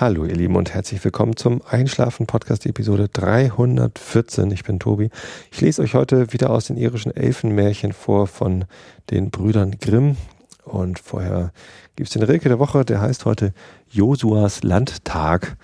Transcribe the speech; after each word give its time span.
Hallo 0.00 0.24
ihr 0.24 0.36
Lieben 0.36 0.54
und 0.54 0.74
herzlich 0.74 1.02
willkommen 1.02 1.36
zum 1.36 1.60
Einschlafen 1.68 2.28
Podcast 2.28 2.66
Episode 2.66 3.08
314. 3.08 4.48
Ich 4.52 4.62
bin 4.62 4.78
Tobi. 4.78 5.10
Ich 5.50 5.60
lese 5.60 5.82
euch 5.82 5.94
heute 5.94 6.32
wieder 6.32 6.50
aus 6.50 6.68
den 6.68 6.76
irischen 6.76 7.10
Elfenmärchen 7.10 7.92
vor 7.92 8.28
von 8.28 8.66
den 9.10 9.32
Brüdern 9.32 9.72
Grimm. 9.80 10.16
Und 10.62 11.00
vorher 11.00 11.52
gibt 11.96 12.10
es 12.10 12.12
den 12.12 12.22
Rilke 12.22 12.48
der 12.48 12.60
Woche, 12.60 12.84
der 12.84 13.00
heißt 13.00 13.24
heute 13.24 13.52
Josuas 13.90 14.62
Landtag. 14.62 15.56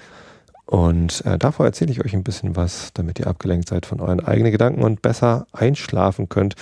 Und 0.67 1.25
äh, 1.25 1.39
davor 1.39 1.67
erzähle 1.67 1.93
ich 1.93 2.05
euch 2.05 2.13
ein 2.13 2.25
bisschen 2.25 2.57
was, 2.57 2.91
damit 2.93 3.21
ihr 3.21 3.29
abgelenkt 3.29 3.69
seid 3.69 3.87
von 3.87 4.01
euren 4.01 4.19
eigenen 4.19 4.51
Gedanken 4.51 4.83
und 4.83 5.01
besser 5.01 5.47
einschlafen 5.53 6.29
könnt. 6.29 6.57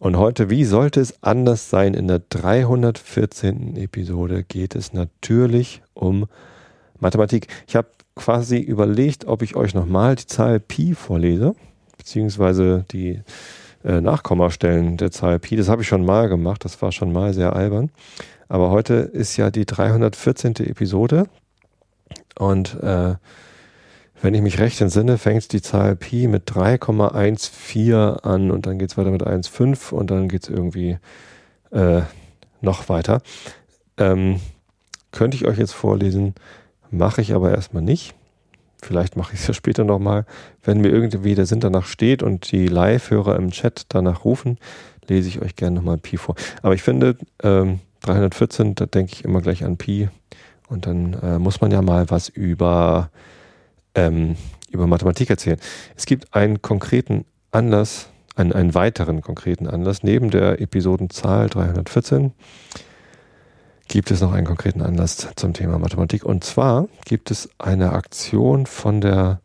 Und 0.00 0.18
heute, 0.18 0.50
wie 0.50 0.66
sollte 0.66 1.00
es 1.00 1.22
anders 1.22 1.70
sein? 1.70 1.94
In 1.94 2.08
der 2.08 2.18
314. 2.18 3.74
Episode 3.76 4.44
geht 4.44 4.74
es 4.74 4.92
natürlich 4.92 5.80
um 5.94 6.26
Mathematik. 7.00 7.48
Ich 7.66 7.76
habe 7.76 7.88
quasi 8.16 8.58
überlegt, 8.58 9.26
ob 9.26 9.42
ich 9.42 9.56
euch 9.56 9.74
nochmal 9.74 10.16
die 10.16 10.26
Zahl 10.26 10.60
Pi 10.60 10.94
vorlese, 10.94 11.54
beziehungsweise 11.98 12.84
die 12.92 13.20
äh, 13.84 14.00
Nachkommastellen 14.00 14.96
der 14.96 15.10
Zahl 15.10 15.38
Pi. 15.38 15.56
Das 15.56 15.68
habe 15.68 15.82
ich 15.82 15.88
schon 15.88 16.04
mal 16.04 16.28
gemacht, 16.28 16.64
das 16.64 16.80
war 16.80 16.92
schon 16.92 17.12
mal 17.12 17.34
sehr 17.34 17.54
albern. 17.54 17.90
Aber 18.48 18.70
heute 18.70 18.94
ist 18.94 19.36
ja 19.36 19.50
die 19.50 19.66
314. 19.66 20.54
Episode 20.56 21.26
und 22.38 22.74
äh, 22.82 23.14
wenn 24.22 24.34
ich 24.34 24.42
mich 24.42 24.58
recht 24.58 24.80
entsinne, 24.80 25.18
fängt 25.18 25.52
die 25.52 25.60
Zahl 25.60 25.96
Pi 25.96 26.28
mit 26.28 26.50
3,14 26.50 28.20
an 28.22 28.50
und 28.50 28.66
dann 28.66 28.78
geht 28.78 28.90
es 28.90 28.96
weiter 28.96 29.10
mit 29.10 29.22
1,5 29.22 29.92
und 29.92 30.10
dann 30.10 30.28
geht 30.28 30.44
es 30.44 30.48
irgendwie 30.48 30.98
äh, 31.72 32.02
noch 32.62 32.88
weiter. 32.88 33.20
Ähm, 33.98 34.40
könnte 35.12 35.36
ich 35.36 35.44
euch 35.46 35.58
jetzt 35.58 35.74
vorlesen, 35.74 36.34
Mache 36.96 37.20
ich 37.20 37.34
aber 37.34 37.50
erstmal 37.50 37.82
nicht. 37.82 38.14
Vielleicht 38.80 39.16
mache 39.16 39.34
ich 39.34 39.40
es 39.40 39.46
ja 39.48 39.54
später 39.54 39.84
nochmal. 39.84 40.26
Wenn 40.62 40.80
mir 40.80 40.88
irgendwie 40.88 41.34
der 41.34 41.46
Sinn 41.46 41.60
danach 41.60 41.86
steht 41.86 42.22
und 42.22 42.50
die 42.52 42.66
Live-Hörer 42.66 43.36
im 43.36 43.50
Chat 43.50 43.86
danach 43.88 44.24
rufen, 44.24 44.58
lese 45.08 45.28
ich 45.28 45.42
euch 45.42 45.56
gerne 45.56 45.76
nochmal 45.76 45.98
Pi 45.98 46.16
vor. 46.16 46.34
Aber 46.62 46.74
ich 46.74 46.82
finde, 46.82 47.16
ähm, 47.42 47.80
314, 48.02 48.74
da 48.74 48.86
denke 48.86 49.12
ich 49.12 49.24
immer 49.24 49.40
gleich 49.40 49.64
an 49.64 49.76
Pi. 49.76 50.08
Und 50.68 50.86
dann 50.86 51.14
äh, 51.14 51.38
muss 51.38 51.60
man 51.60 51.70
ja 51.70 51.82
mal 51.82 52.10
was 52.10 52.28
über, 52.28 53.10
ähm, 53.94 54.36
über 54.70 54.86
Mathematik 54.86 55.30
erzählen. 55.30 55.58
Es 55.96 56.06
gibt 56.06 56.34
einen 56.34 56.62
konkreten 56.62 57.24
Anlass, 57.50 58.08
einen, 58.36 58.52
einen 58.52 58.74
weiteren 58.74 59.20
konkreten 59.20 59.66
Anlass 59.66 60.02
neben 60.02 60.30
der 60.30 60.60
Episodenzahl 60.60 61.48
314 61.48 62.32
gibt 63.94 64.10
es 64.10 64.20
noch 64.20 64.32
einen 64.32 64.44
konkreten 64.44 64.82
Anlass 64.82 65.28
zum 65.36 65.52
Thema 65.52 65.78
Mathematik. 65.78 66.24
Und 66.24 66.42
zwar 66.42 66.88
gibt 67.04 67.30
es 67.30 67.48
eine 67.58 67.92
Aktion 67.92 68.66
von 68.66 69.00
der 69.00 69.40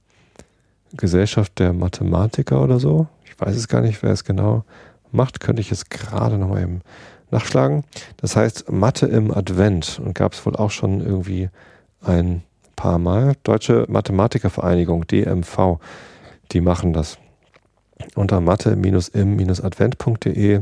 Gesellschaft 0.94 1.60
der 1.60 1.72
Mathematiker 1.72 2.64
oder 2.64 2.80
so. 2.80 3.06
Ich 3.26 3.40
weiß 3.40 3.56
es 3.56 3.68
gar 3.68 3.82
nicht, 3.82 4.02
wer 4.02 4.10
es 4.10 4.24
genau 4.24 4.64
macht. 5.12 5.40
Könnte 5.40 5.62
ich 5.62 5.72
es 5.72 5.90
gerade 5.90 6.40
noch 6.40 6.48
mal 6.48 6.64
eben 6.64 6.82
nachschlagen. 7.30 7.84
Das 8.18 8.36
heißt 8.36 8.72
Mathe 8.72 9.06
im 9.06 9.30
Advent 9.30 10.02
und 10.04 10.16
gab 10.16 10.34
es 10.34 10.44
wohl 10.44 10.56
auch 10.56 10.72
schon 10.72 11.00
irgendwie 11.00 11.52
ein 12.02 12.42
paar 12.76 12.98
Mal. 12.98 13.34
Deutsche 13.44 13.86
Mathematikervereinigung, 13.88 15.06
DMV, 15.06 15.78
die 16.54 16.62
machen 16.62 16.94
das. 16.94 17.20
Unter 18.16 18.42
mathe-im-advent.de 18.42 20.62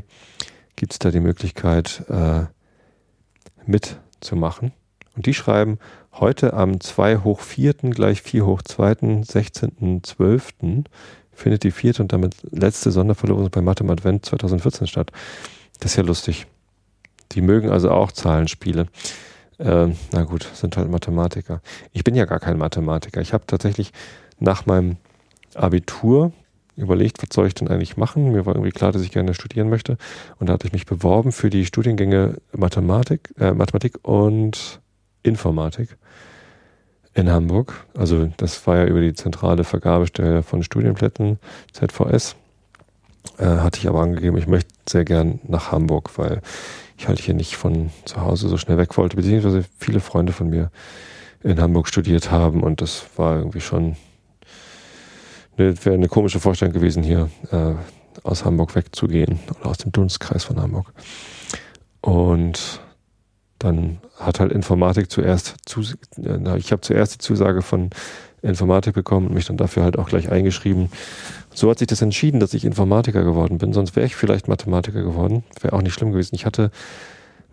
gibt 0.75 0.91
es 0.91 0.99
da 0.99 1.09
die 1.09 1.21
Möglichkeit, 1.21 2.03
äh, 2.09 2.47
mitzumachen. 3.67 4.71
Und 5.15 5.25
die 5.25 5.33
schreiben 5.33 5.79
heute 6.13 6.53
am 6.53 6.79
2 6.79 7.17
hoch 7.17 7.41
4. 7.41 7.73
gleich 7.73 8.21
4 8.21 8.45
hoch 8.45 8.61
2. 8.61 8.91
16.12. 8.91 10.85
findet 11.33 11.63
die 11.63 11.71
vierte 11.71 12.01
und 12.03 12.13
damit 12.13 12.35
letzte 12.51 12.91
Sonderverlosung 12.91 13.49
bei 13.49 13.61
Mathe 13.61 13.83
Advent 13.89 14.25
2014 14.25 14.87
statt. 14.87 15.11
Das 15.79 15.91
ist 15.91 15.97
ja 15.97 16.03
lustig. 16.03 16.47
Die 17.33 17.41
mögen 17.41 17.69
also 17.69 17.91
auch 17.91 18.11
Zahlenspiele. 18.11 18.87
Äh, 19.57 19.87
na 20.11 20.23
gut, 20.23 20.47
sind 20.53 20.77
halt 20.77 20.89
Mathematiker. 20.89 21.61
Ich 21.91 22.03
bin 22.03 22.15
ja 22.15 22.25
gar 22.25 22.39
kein 22.39 22.57
Mathematiker. 22.57 23.21
Ich 23.21 23.33
habe 23.33 23.45
tatsächlich 23.47 23.91
nach 24.39 24.65
meinem 24.65 24.97
Abitur 25.55 26.31
überlegt, 26.77 27.21
was 27.21 27.29
soll 27.33 27.47
ich 27.47 27.55
denn 27.55 27.67
eigentlich 27.67 27.97
machen? 27.97 28.31
Mir 28.31 28.45
war 28.45 28.55
irgendwie 28.55 28.71
klar, 28.71 28.91
dass 28.91 29.01
ich 29.01 29.11
gerne 29.11 29.33
studieren 29.33 29.69
möchte. 29.69 29.97
Und 30.39 30.47
da 30.47 30.53
hatte 30.53 30.67
ich 30.67 30.73
mich 30.73 30.85
beworben 30.85 31.31
für 31.31 31.49
die 31.49 31.65
Studiengänge 31.65 32.37
Mathematik, 32.53 33.33
äh, 33.39 33.51
Mathematik 33.51 33.95
und 34.03 34.79
Informatik 35.23 35.97
in 37.13 37.29
Hamburg. 37.31 37.85
Also 37.97 38.29
das 38.37 38.65
war 38.67 38.77
ja 38.77 38.85
über 38.85 39.01
die 39.01 39.13
zentrale 39.13 39.63
Vergabestelle 39.63 40.43
von 40.43 40.63
Studienplätzen, 40.63 41.39
ZVS. 41.73 42.35
Äh, 43.39 43.45
hatte 43.45 43.79
ich 43.79 43.87
aber 43.87 44.01
angegeben, 44.01 44.37
ich 44.37 44.47
möchte 44.47 44.69
sehr 44.87 45.03
gern 45.03 45.39
nach 45.47 45.71
Hamburg, 45.71 46.17
weil 46.17 46.41
ich 46.97 47.07
halt 47.07 47.19
hier 47.19 47.33
nicht 47.33 47.57
von 47.57 47.89
zu 48.05 48.21
Hause 48.21 48.47
so 48.47 48.57
schnell 48.57 48.77
weg 48.77 48.97
wollte, 48.97 49.17
beziehungsweise 49.17 49.65
viele 49.77 49.99
Freunde 49.99 50.31
von 50.31 50.49
mir 50.49 50.71
in 51.43 51.59
Hamburg 51.59 51.87
studiert 51.87 52.31
haben 52.31 52.63
und 52.63 52.81
das 52.81 53.05
war 53.15 53.37
irgendwie 53.37 53.61
schon 53.61 53.95
wäre 55.57 55.93
eine 55.93 56.07
komische 56.07 56.39
Vorstellung 56.39 56.73
gewesen, 56.73 57.03
hier 57.03 57.29
äh, 57.51 57.73
aus 58.23 58.45
Hamburg 58.45 58.75
wegzugehen 58.75 59.39
oder 59.59 59.69
aus 59.69 59.77
dem 59.77 59.91
Dunstkreis 59.91 60.43
von 60.43 60.61
Hamburg. 60.61 60.93
Und 62.01 62.81
dann 63.59 63.97
hat 64.17 64.39
halt 64.39 64.51
Informatik 64.51 65.11
zuerst, 65.11 65.55
zu, 65.65 65.81
äh, 66.17 66.57
ich 66.57 66.71
habe 66.71 66.81
zuerst 66.81 67.15
die 67.15 67.19
Zusage 67.19 67.61
von 67.61 67.89
Informatik 68.41 68.93
bekommen 68.93 69.27
und 69.27 69.33
mich 69.33 69.45
dann 69.45 69.57
dafür 69.57 69.83
halt 69.83 69.97
auch 69.97 70.09
gleich 70.09 70.31
eingeschrieben. 70.31 70.89
So 71.53 71.69
hat 71.69 71.79
sich 71.79 71.87
das 71.87 72.01
entschieden, 72.01 72.39
dass 72.39 72.53
ich 72.53 72.65
Informatiker 72.65 73.23
geworden 73.23 73.57
bin. 73.57 73.73
Sonst 73.73 73.95
wäre 73.95 74.05
ich 74.05 74.15
vielleicht 74.15 74.47
Mathematiker 74.47 75.01
geworden. 75.01 75.43
Wäre 75.59 75.73
auch 75.73 75.81
nicht 75.81 75.93
schlimm 75.93 76.11
gewesen. 76.11 76.35
Ich 76.35 76.45
hatte 76.45 76.69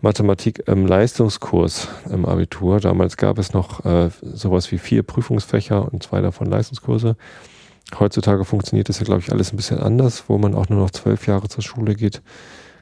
Mathematik 0.01 0.67
im 0.67 0.85
Leistungskurs 0.85 1.87
im 2.11 2.25
Abitur. 2.25 2.79
Damals 2.79 3.17
gab 3.17 3.39
es 3.39 3.53
noch 3.53 3.83
äh, 3.83 4.09
sowas 4.21 4.71
wie 4.71 4.77
vier 4.77 5.01
Prüfungsfächer 5.01 5.91
und 5.91 6.03
zwei 6.03 6.21
davon 6.21 6.47
Leistungskurse. 6.47 7.15
Heutzutage 7.99 8.45
funktioniert 8.45 8.89
das 8.89 8.99
ja, 8.99 9.05
glaube 9.05 9.21
ich, 9.21 9.31
alles 9.31 9.53
ein 9.53 9.57
bisschen 9.57 9.79
anders, 9.79 10.23
wo 10.27 10.37
man 10.37 10.55
auch 10.55 10.69
nur 10.69 10.79
noch 10.79 10.91
zwölf 10.91 11.27
Jahre 11.27 11.47
zur 11.47 11.63
Schule 11.63 11.95
geht. 11.95 12.21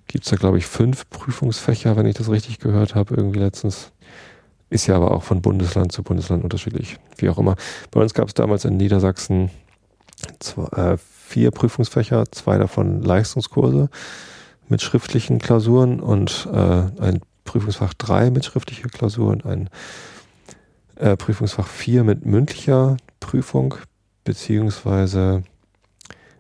Gibt 0.08 0.26
es 0.26 0.32
da, 0.32 0.38
glaube 0.38 0.58
ich, 0.58 0.66
fünf 0.66 1.10
Prüfungsfächer, 1.10 1.96
wenn 1.98 2.06
ich 2.06 2.16
das 2.16 2.30
richtig 2.30 2.60
gehört 2.60 2.96
habe, 2.96 3.16
irgendwie 3.16 3.40
letztens. 3.40 3.92
Ist 4.70 4.88
ja 4.88 4.96
aber 4.96 5.12
auch 5.12 5.24
von 5.24 5.42
Bundesland 5.42 5.92
zu 5.92 6.04
Bundesland 6.04 6.44
unterschiedlich, 6.44 6.98
wie 7.18 7.30
auch 7.30 7.38
immer. 7.38 7.56
Bei 7.92 8.02
uns 8.02 8.14
gab 8.14 8.28
es 8.28 8.34
damals 8.34 8.66
in 8.66 8.78
Niedersachsen 8.78 9.52
zwei, 10.40 10.94
äh, 10.94 10.98
vier 10.98 11.52
Prüfungsfächer, 11.52 12.26
zwei 12.32 12.58
davon 12.58 13.02
Leistungskurse 13.02 13.90
mit 14.70 14.82
schriftlichen 14.82 15.40
Klausuren 15.40 16.00
und 16.00 16.48
äh, 16.52 16.58
ein 16.58 17.22
Prüfungsfach 17.44 17.94
drei 17.94 18.32
mit 18.32 18.46
schriftlicher 18.46 18.90
Klausur 18.90 19.32
und 19.32 19.46
ein 19.46 19.70
äh, 20.96 21.18
Prüfungsfach 21.18 21.68
vier 21.68 22.04
mit 22.04 22.26
mündlicher 22.26 22.98
Prüfung 23.20 23.76
beziehungsweise 24.24 25.44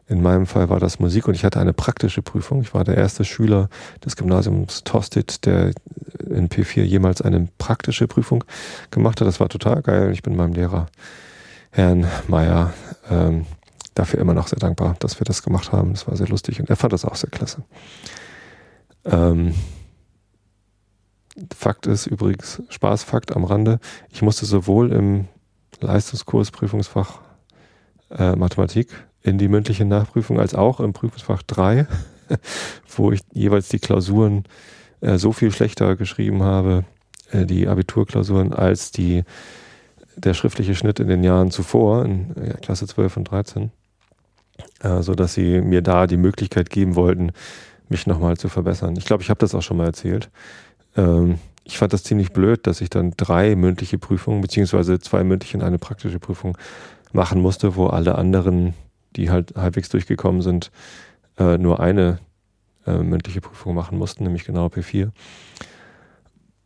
in 0.07 0.21
meinem 0.21 0.45
Fall 0.45 0.69
war 0.69 0.79
das 0.79 0.99
Musik 0.99 1.27
und 1.27 1.33
ich 1.33 1.45
hatte 1.45 1.59
eine 1.59 1.73
praktische 1.73 2.21
Prüfung. 2.21 2.61
Ich 2.61 2.73
war 2.73 2.83
der 2.83 2.97
erste 2.97 3.23
Schüler 3.23 3.69
des 4.03 4.15
Gymnasiums 4.15 4.83
Tosted, 4.83 5.45
der 5.45 5.71
in 6.29 6.49
P4 6.49 6.83
jemals 6.83 7.21
eine 7.21 7.47
praktische 7.57 8.07
Prüfung 8.07 8.43
gemacht 8.91 9.21
hat. 9.21 9.27
Das 9.27 9.39
war 9.39 9.49
total 9.49 9.81
geil. 9.81 10.11
Ich 10.11 10.21
bin 10.21 10.35
meinem 10.35 10.53
Lehrer, 10.53 10.87
Herrn 11.71 12.05
Meyer, 12.27 12.73
ähm, 13.09 13.45
dafür 13.95 14.19
immer 14.19 14.33
noch 14.33 14.47
sehr 14.47 14.59
dankbar, 14.59 14.95
dass 14.99 15.19
wir 15.19 15.25
das 15.25 15.41
gemacht 15.41 15.71
haben. 15.71 15.93
Das 15.93 16.07
war 16.07 16.17
sehr 16.17 16.27
lustig 16.27 16.59
und 16.59 16.69
er 16.69 16.75
fand 16.75 16.93
das 16.93 17.05
auch 17.05 17.15
sehr 17.15 17.29
klasse. 17.29 17.63
Ähm, 19.05 19.53
Fakt 21.55 21.87
ist 21.87 22.05
übrigens, 22.05 22.61
Spaßfakt 22.69 23.35
am 23.35 23.43
Rande, 23.43 23.79
ich 24.11 24.21
musste 24.21 24.45
sowohl 24.45 24.91
im 24.91 25.27
Leistungskurs 25.79 26.51
Prüfungsfach 26.51 27.21
äh, 28.17 28.35
Mathematik 28.35 28.89
in 29.21 29.37
die 29.37 29.47
mündliche 29.47 29.85
Nachprüfung 29.85 30.39
als 30.39 30.53
auch 30.53 30.79
im 30.79 30.93
Prüfungsfach 30.93 31.41
3, 31.43 31.87
wo 32.95 33.11
ich 33.11 33.21
jeweils 33.33 33.69
die 33.69 33.79
Klausuren 33.79 34.43
äh, 35.01 35.17
so 35.17 35.31
viel 35.31 35.51
schlechter 35.51 35.95
geschrieben 35.95 36.43
habe, 36.43 36.83
äh, 37.31 37.45
die 37.45 37.67
Abiturklausuren, 37.67 38.53
als 38.53 38.91
die, 38.91 39.23
der 40.15 40.33
schriftliche 40.33 40.75
Schnitt 40.75 40.99
in 40.99 41.07
den 41.07 41.23
Jahren 41.23 41.51
zuvor, 41.51 42.05
in 42.05 42.33
ja, 42.35 42.53
Klasse 42.53 42.87
12 42.87 43.17
und 43.17 43.23
13, 43.25 43.71
äh, 44.81 45.01
so 45.01 45.15
dass 45.15 45.33
sie 45.33 45.61
mir 45.61 45.81
da 45.81 46.05
die 46.05 46.17
Möglichkeit 46.17 46.69
geben 46.69 46.95
wollten, 46.95 47.31
mich 47.89 48.07
nochmal 48.07 48.37
zu 48.37 48.49
verbessern. 48.49 48.95
Ich 48.97 49.05
glaube, 49.05 49.23
ich 49.23 49.29
habe 49.29 49.39
das 49.39 49.55
auch 49.55 49.61
schon 49.61 49.77
mal 49.77 49.85
erzählt. 49.85 50.29
Ähm, 50.95 51.39
ich 51.65 51.77
fand 51.77 51.93
das 51.93 52.03
ziemlich 52.03 52.33
blöd, 52.33 52.67
dass 52.67 52.81
ich 52.81 52.89
dann 52.89 53.13
drei 53.15 53.55
mündliche 53.55 53.97
Prüfungen, 53.97 54.41
beziehungsweise 54.41 54.99
zwei 54.99 55.23
mündliche 55.23 55.57
und 55.57 55.63
eine 55.63 55.79
praktische 55.79 56.19
Prüfung 56.19 56.57
machen 57.13 57.41
musste, 57.41 57.75
wo 57.75 57.87
alle 57.87 58.15
anderen, 58.15 58.73
die 59.15 59.29
halt 59.29 59.55
halbwegs 59.55 59.89
durchgekommen 59.89 60.41
sind, 60.41 60.71
äh, 61.37 61.57
nur 61.57 61.79
eine 61.79 62.19
äh, 62.85 62.97
mündliche 62.97 63.41
Prüfung 63.41 63.75
machen 63.75 63.97
mussten, 63.97 64.23
nämlich 64.23 64.45
genau 64.45 64.67
P4. 64.67 65.11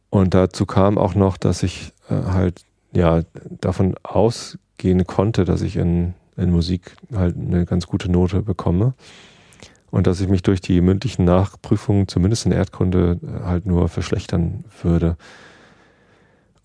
Und 0.09 0.33
dazu 0.33 0.65
kam 0.65 0.97
auch 0.97 1.15
noch, 1.15 1.38
dass 1.38 1.63
ich 1.63 1.94
äh, 2.09 2.15
halt 2.15 2.65
ja, 2.94 3.21
davon 3.61 3.95
ausgehen 4.03 5.05
konnte, 5.05 5.45
dass 5.45 5.61
ich 5.61 5.75
in, 5.75 6.13
in 6.38 6.51
Musik 6.51 6.95
halt 7.13 7.35
eine 7.35 7.65
ganz 7.65 7.88
gute 7.88 8.09
Note 8.11 8.41
bekomme. 8.41 8.93
Und 9.89 10.07
dass 10.07 10.19
ich 10.19 10.27
mich 10.27 10.43
durch 10.43 10.59
die 10.59 10.81
mündlichen 10.81 11.23
Nachprüfungen, 11.23 12.07
zumindest 12.07 12.45
in 12.45 12.51
Erdkunde, 12.51 13.19
halt 13.43 13.65
nur 13.65 13.88
verschlechtern 13.88 14.65
würde. 14.81 15.17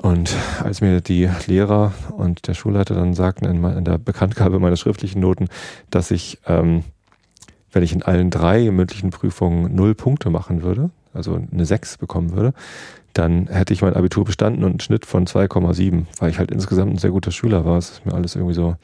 Und 0.03 0.37
als 0.63 0.81
mir 0.81 1.01
die 1.01 1.31
Lehrer 1.47 1.93
und 2.17 2.49
der 2.49 2.55
Schulleiter 2.55 2.95
dann 2.95 3.15
sagten 3.15 3.45
in, 3.45 3.65
in 3.65 3.85
der 3.85 3.99
Bekanntgabe 3.99 4.59
meiner 4.59 4.77
schriftlichen 4.77 5.21
Noten, 5.21 5.49
dass 5.91 6.11
ich, 6.11 6.41
ähm, 6.45 6.83
wenn 7.71 7.85
ich 7.85 7.93
in 7.93 8.03
allen 8.03 8.31
drei 8.31 8.69
mündlichen 8.73 9.11
Prüfungen 9.11 9.73
null 9.75 9.95
Punkte 9.95 10.29
machen 10.29 10.63
würde, 10.63 10.91
also 11.15 11.41
eine 11.53 11.65
6 11.65 11.99
bekommen 11.99 12.33
würde, 12.33 12.53
dann 13.13 13.47
hätte 13.47 13.73
ich 13.73 13.83
mein 13.83 13.95
Abitur 13.95 14.25
bestanden 14.25 14.65
und 14.65 14.71
einen 14.71 14.81
Schnitt 14.81 15.07
von 15.07 15.25
2,7, 15.25 16.07
weil 16.19 16.31
ich 16.31 16.39
halt 16.39 16.51
insgesamt 16.51 16.93
ein 16.93 16.99
sehr 16.99 17.11
guter 17.11 17.31
Schüler 17.31 17.65
war. 17.65 17.79
Es 17.79 17.91
ist 17.91 18.07
mir 18.07 18.15
alles 18.15 18.35
irgendwie 18.35 18.55
so 18.55 18.75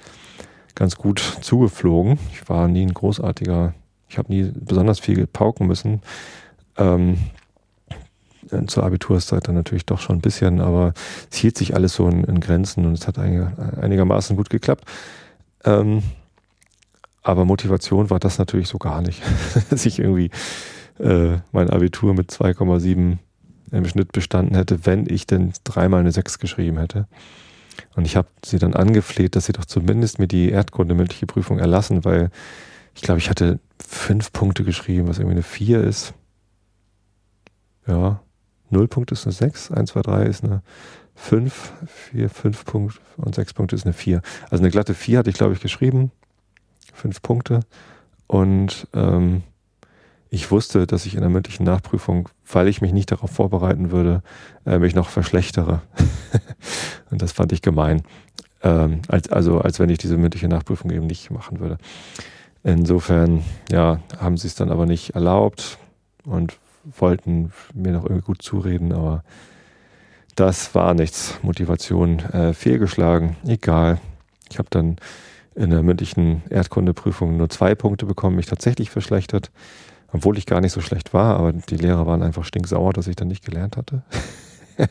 ganz 0.77 0.95
gut 0.95 1.19
zugeflogen. 1.41 2.21
Ich 2.33 2.49
war 2.49 2.69
nie 2.69 2.83
ein 2.83 2.95
großartiger, 2.95 3.75
ich 4.09 4.19
habe 4.19 4.33
nie 4.33 4.53
besonders 4.55 5.01
viel 5.01 5.27
pauken 5.27 5.67
müssen. 5.67 6.01
Ähm, 6.77 7.19
zur 8.67 8.85
Abiturszeit 8.85 9.47
dann 9.49 9.55
natürlich 9.55 9.87
doch 9.87 10.01
schon 10.01 10.17
ein 10.17 10.23
bisschen, 10.23 10.61
aber 10.61 10.95
es 11.31 11.37
hielt 11.37 11.59
sich 11.59 11.75
alles 11.75 11.95
so 11.95 12.09
in, 12.09 12.25
in 12.25 12.41
Grenzen 12.41 12.87
und 12.87 12.93
es 12.93 13.07
hat 13.07 13.19
einigermaßen 13.19 14.37
gut 14.37 14.51
geklappt. 14.51 14.85
Ähm, 15.65 16.03
aber 17.23 17.45
Motivation 17.45 18.11
war 18.11 18.21
das 18.21 18.39
natürlich 18.39 18.69
so 18.69 18.79
gar 18.79 19.03
nicht, 19.03 19.23
dass 19.71 19.87
ich 19.87 19.99
irgendwie 19.99 20.31
äh, 20.99 21.39
mein 21.53 21.71
Abitur 21.71 22.15
mit 22.15 22.31
2,7 22.31 23.19
im 23.71 23.85
Schnitt 23.85 24.13
bestanden 24.13 24.57
hätte, 24.57 24.87
wenn 24.87 25.07
ich 25.09 25.27
denn 25.27 25.53
dreimal 25.65 26.01
eine 26.01 26.13
6 26.13 26.39
geschrieben 26.39 26.79
hätte. 26.79 27.07
Und 27.95 28.07
ich 28.07 28.17
habe 28.17 28.29
sie 28.45 28.59
dann 28.59 28.75
angefleht, 28.75 29.37
dass 29.37 29.47
sie 29.47 29.53
doch 29.53 29.65
zumindest 29.65 30.19
mir 30.19 30.27
die 30.27 30.51
Erdkunde 30.51 30.95
mündliche 30.95 31.27
Prüfung 31.27 31.59
erlassen, 31.59 32.05
weil 32.05 32.31
ich 32.95 33.03
glaube, 33.03 33.19
ich 33.19 33.31
hatte 33.31 33.61
fünf 33.81 34.33
Punkte 34.33 34.65
geschrieben, 34.65 35.07
was 35.07 35.19
irgendwie 35.19 35.35
eine 35.35 35.43
4 35.43 35.83
ist. 35.85 36.15
Ja, 37.87 38.21
0 38.71 38.89
Punkte 38.89 39.15
ist 39.15 39.25
eine 39.25 39.33
6, 39.33 39.71
1, 39.71 39.91
2, 39.91 40.03
3 40.03 40.23
ist 40.25 40.45
eine 40.45 40.63
5, 41.15 41.73
4, 42.13 42.31
5 42.31 42.65
Punkte 42.65 43.01
und 43.17 43.35
6 43.35 43.55
Punkte 43.55 43.77
ist 43.77 43.85
eine 43.85 43.93
4. 43.93 44.23
Also 44.51 44.63
eine 44.63 44.71
glatte 44.71 44.95
4 44.95 45.19
hatte 45.19 45.31
ich, 45.31 45.37
glaube 45.37 45.55
ich, 45.55 45.61
geschrieben. 45.61 46.13
5 46.95 47.23
Punkte. 47.23 47.61
Und 48.27 48.87
ähm, 48.95 49.43
ich 50.31 50.51
wusste, 50.51 50.87
dass 50.87 51.07
ich 51.07 51.15
in 51.15 51.21
der 51.21 51.31
mündlichen 51.31 51.65
Nachprüfung, 51.65 52.29
weil 52.51 52.69
ich 52.69 52.81
mich 52.81 52.93
nicht 52.93 53.11
darauf 53.11 53.31
vorbereiten 53.31 53.91
würde, 53.91 54.23
äh, 54.67 54.79
mich 54.79 54.95
noch 54.95 55.09
verschlechtere. 55.09 55.83
und 57.11 57.23
das 57.23 57.33
fand 57.33 57.53
ich 57.53 57.63
gemein. 57.63 58.03
Ähm, 58.63 59.03
als, 59.09 59.31
also 59.31 59.61
als 59.61 59.79
wenn 59.79 59.89
ich 59.89 59.99
diese 59.99 60.17
mündliche 60.17 60.49
Nachprüfung 60.49 60.91
eben 60.91 61.07
nicht 61.07 61.31
machen 61.31 61.61
würde. 61.61 61.79
Insofern, 62.63 63.45
ja, 63.71 64.01
haben 64.19 64.37
sie 64.37 64.49
es 64.49 64.55
dann 64.55 64.71
aber 64.71 64.85
nicht 64.85 65.15
erlaubt 65.15 65.79
und 66.25 66.59
wollten 66.97 67.53
mir 67.75 67.93
noch 67.93 68.05
irgendwie 68.05 68.25
gut 68.25 68.43
zureden, 68.43 68.93
aber 68.93 69.25
das 70.35 70.75
war 70.75 70.95
nichts. 70.95 71.39
Motivation 71.43 72.21
äh, 72.21 72.55
fehlgeschlagen. 72.55 73.37
Egal. 73.47 73.99
Ich 74.51 74.59
habe 74.59 74.69
dann 74.71 74.97
in 75.55 75.71
der 75.71 75.83
mündlichen 75.83 76.43
Erdkundeprüfung 76.51 77.37
nur 77.37 77.51
zwei 77.51 77.75
Punkte 77.75 78.07
bekommen, 78.07 78.37
mich 78.37 78.47
tatsächlich 78.47 78.91
verschlechtert 78.91 79.51
obwohl 80.13 80.39
ich 80.39 80.47
gar 80.47 80.61
nicht 80.61 80.73
so 80.73 80.81
schlecht 80.81 81.13
war, 81.13 81.37
aber 81.37 81.53
die 81.53 81.77
Lehrer 81.77 82.07
waren 82.07 82.23
einfach 82.23 82.45
stinksauer, 82.45 82.93
dass 82.93 83.07
ich 83.07 83.17
dann 83.17 83.29
nicht 83.29 83.45
gelernt 83.45 83.77
hatte. 83.77 84.03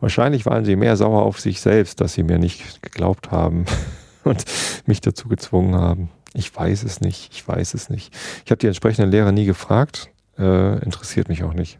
Wahrscheinlich 0.00 0.46
waren 0.46 0.64
sie 0.64 0.76
mehr 0.76 0.96
sauer 0.96 1.22
auf 1.22 1.40
sich 1.40 1.60
selbst, 1.60 2.00
dass 2.00 2.14
sie 2.14 2.22
mir 2.22 2.38
nicht 2.38 2.82
geglaubt 2.82 3.30
haben 3.30 3.64
und 4.24 4.44
mich 4.86 5.00
dazu 5.00 5.28
gezwungen 5.28 5.76
haben. 5.76 6.10
Ich 6.34 6.54
weiß 6.54 6.82
es 6.82 7.00
nicht, 7.00 7.32
ich 7.32 7.46
weiß 7.46 7.74
es 7.74 7.88
nicht. 7.88 8.14
Ich 8.44 8.50
habe 8.50 8.58
die 8.58 8.66
entsprechenden 8.66 9.10
Lehrer 9.10 9.32
nie 9.32 9.46
gefragt, 9.46 10.10
äh, 10.38 10.78
interessiert 10.84 11.28
mich 11.28 11.44
auch 11.44 11.54
nicht. 11.54 11.78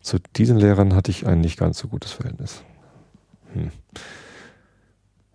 Zu 0.00 0.18
diesen 0.36 0.56
Lehrern 0.56 0.94
hatte 0.94 1.10
ich 1.10 1.26
ein 1.26 1.40
nicht 1.40 1.58
ganz 1.58 1.78
so 1.78 1.88
gutes 1.88 2.12
Verhältnis. 2.12 2.62
Hm. 3.52 3.70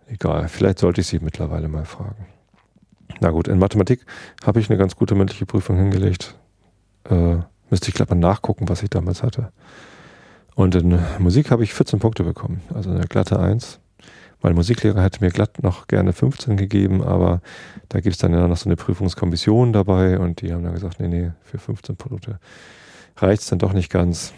Egal, 0.08 0.48
vielleicht 0.48 0.78
sollte 0.78 1.00
ich 1.00 1.06
sie 1.06 1.18
mittlerweile 1.18 1.68
mal 1.68 1.84
fragen. 1.84 2.26
Na 3.20 3.30
gut, 3.30 3.48
in 3.48 3.58
Mathematik 3.58 4.04
habe 4.44 4.60
ich 4.60 4.70
eine 4.70 4.78
ganz 4.78 4.96
gute 4.96 5.14
mündliche 5.14 5.46
Prüfung 5.46 5.76
hingelegt. 5.76 6.36
Äh, 7.04 7.38
müsste 7.70 7.88
ich 7.88 7.94
glaube 7.94 8.14
mal 8.14 8.20
nachgucken, 8.20 8.68
was 8.68 8.82
ich 8.82 8.90
damals 8.90 9.22
hatte. 9.22 9.52
Und 10.54 10.74
in 10.74 10.98
Musik 11.18 11.50
habe 11.50 11.64
ich 11.64 11.74
14 11.74 11.98
Punkte 11.98 12.24
bekommen, 12.24 12.62
also 12.72 12.90
eine 12.90 13.06
glatte 13.06 13.38
1. 13.38 13.80
Mein 14.46 14.54
Musiklehrer 14.54 15.02
hätte 15.02 15.24
mir 15.24 15.32
glatt 15.32 15.60
noch 15.64 15.88
gerne 15.88 16.12
15 16.12 16.56
gegeben, 16.56 17.02
aber 17.02 17.40
da 17.88 17.98
gibt 17.98 18.14
es 18.14 18.18
dann 18.18 18.32
ja 18.32 18.46
noch 18.46 18.56
so 18.56 18.68
eine 18.68 18.76
Prüfungskommission 18.76 19.72
dabei 19.72 20.20
und 20.20 20.40
die 20.40 20.52
haben 20.52 20.62
dann 20.62 20.72
gesagt, 20.72 21.00
nee, 21.00 21.08
nee, 21.08 21.32
für 21.42 21.58
15 21.58 21.96
Produkte 21.96 22.38
reicht 23.16 23.42
es 23.42 23.48
dann 23.48 23.58
doch 23.58 23.72
nicht 23.72 23.90
ganz. 23.90 24.34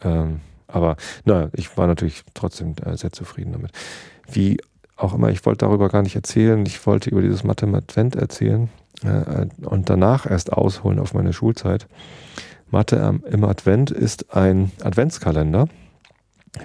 Ähm, 0.00 0.42
aber 0.68 0.94
naja, 1.24 1.48
ich 1.54 1.76
war 1.76 1.88
natürlich 1.88 2.22
trotzdem 2.34 2.76
äh, 2.84 2.96
sehr 2.96 3.10
zufrieden 3.10 3.50
damit. 3.50 3.72
Wie 4.30 4.58
auch 4.96 5.12
immer, 5.12 5.30
ich 5.30 5.44
wollte 5.44 5.66
darüber 5.66 5.88
gar 5.88 6.02
nicht 6.02 6.14
erzählen. 6.14 6.64
Ich 6.64 6.86
wollte 6.86 7.10
über 7.10 7.20
dieses 7.20 7.42
Mathe 7.42 7.66
Advent 7.66 8.14
erzählen 8.14 8.68
äh, 9.02 9.46
und 9.64 9.90
danach 9.90 10.24
erst 10.24 10.52
ausholen 10.52 11.00
auf 11.00 11.14
meine 11.14 11.32
Schulzeit. 11.32 11.88
Mathe 12.70 13.20
im 13.28 13.42
Advent 13.42 13.90
ist 13.90 14.36
ein 14.36 14.70
Adventskalender 14.84 15.66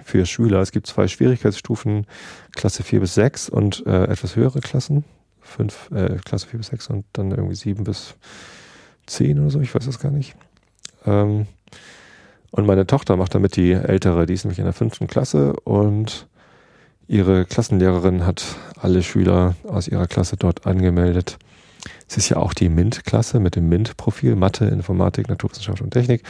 für 0.04 0.26
Schüler. 0.26 0.60
Es 0.60 0.72
gibt 0.72 0.88
zwei 0.88 1.08
Schwierigkeitsstufen, 1.08 2.06
Klasse 2.56 2.84
4 2.84 3.00
bis 3.00 3.16
6 3.16 3.50
und 3.50 3.86
äh, 3.86 4.06
etwas 4.06 4.36
höhere 4.36 4.60
Klassen. 4.60 5.06
Fünf, 5.42 5.90
äh, 5.92 6.18
Klasse 6.26 6.48
4 6.48 6.60
bis 6.60 6.68
6 6.68 6.88
und 6.88 7.06
dann 7.14 7.32
irgendwie 7.32 7.56
7 7.56 7.84
bis 7.84 8.16
10 9.06 9.40
oder 9.40 9.50
so, 9.50 9.62
ich 9.62 9.74
weiß 9.74 9.86
das 9.86 10.00
gar 10.00 10.12
nicht. 10.12 10.36
Ähm, 11.06 11.48
und 12.52 12.66
meine 12.66 12.88
Tochter 12.88 13.16
macht 13.16 13.36
damit 13.36 13.56
die 13.56 13.72
ältere, 13.72 14.26
die 14.26 14.34
ist 14.34 14.44
nämlich 14.44 14.60
in 14.60 14.66
der 14.66 14.74
fünften 14.74 15.08
Klasse 15.08 15.54
und 15.54 16.28
ihre 17.08 17.46
Klassenlehrerin 17.46 18.26
hat 18.26 18.44
alle 18.80 19.04
Schüler 19.04 19.56
aus 19.64 19.88
ihrer 19.88 20.08
Klasse 20.08 20.36
dort 20.36 20.66
angemeldet 20.68 21.38
es 22.08 22.18
ist 22.18 22.30
ja 22.30 22.38
auch 22.38 22.54
die 22.54 22.70
MINT-Klasse 22.70 23.40
mit 23.40 23.56
dem 23.56 23.70
MINT-Profil, 23.70 24.36
Mathe, 24.36 24.66
Informatik, 24.66 25.28
Naturwissenschaft 25.30 25.82
und 25.82 25.92
Technik. 25.92 26.24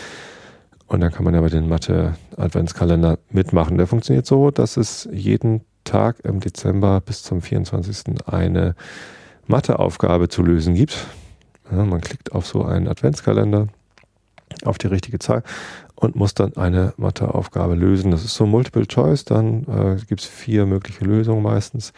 Und 0.87 1.01
dann 1.01 1.11
kann 1.11 1.25
man 1.25 1.33
ja 1.33 1.41
bei 1.41 1.49
den 1.49 1.67
Mathe-Adventskalender 1.67 3.19
mitmachen. 3.29 3.77
Der 3.77 3.87
funktioniert 3.87 4.25
so, 4.25 4.51
dass 4.51 4.77
es 4.77 5.07
jeden 5.11 5.61
Tag 5.83 6.17
im 6.23 6.39
Dezember 6.39 7.01
bis 7.01 7.23
zum 7.23 7.41
24. 7.41 8.25
eine 8.25 8.75
Matheaufgabe 9.47 10.29
zu 10.29 10.44
lösen 10.44 10.75
gibt. 10.75 11.07
Ja, 11.71 11.83
man 11.83 12.01
klickt 12.01 12.31
auf 12.31 12.45
so 12.45 12.63
einen 12.63 12.87
Adventskalender, 12.87 13.67
auf 14.63 14.77
die 14.77 14.87
richtige 14.87 15.19
Zahl 15.19 15.44
und 15.95 16.15
muss 16.15 16.33
dann 16.33 16.56
eine 16.56 16.94
Matheaufgabe 16.97 17.75
lösen. 17.75 18.11
Das 18.11 18.23
ist 18.23 18.35
so 18.35 18.45
Multiple 18.45 18.87
Choice, 18.87 19.25
dann 19.25 19.63
äh, 19.63 19.97
gibt 20.07 20.21
es 20.21 20.27
vier 20.27 20.65
mögliche 20.65 21.03
Lösungen 21.03 21.44
meistens, 21.44 21.91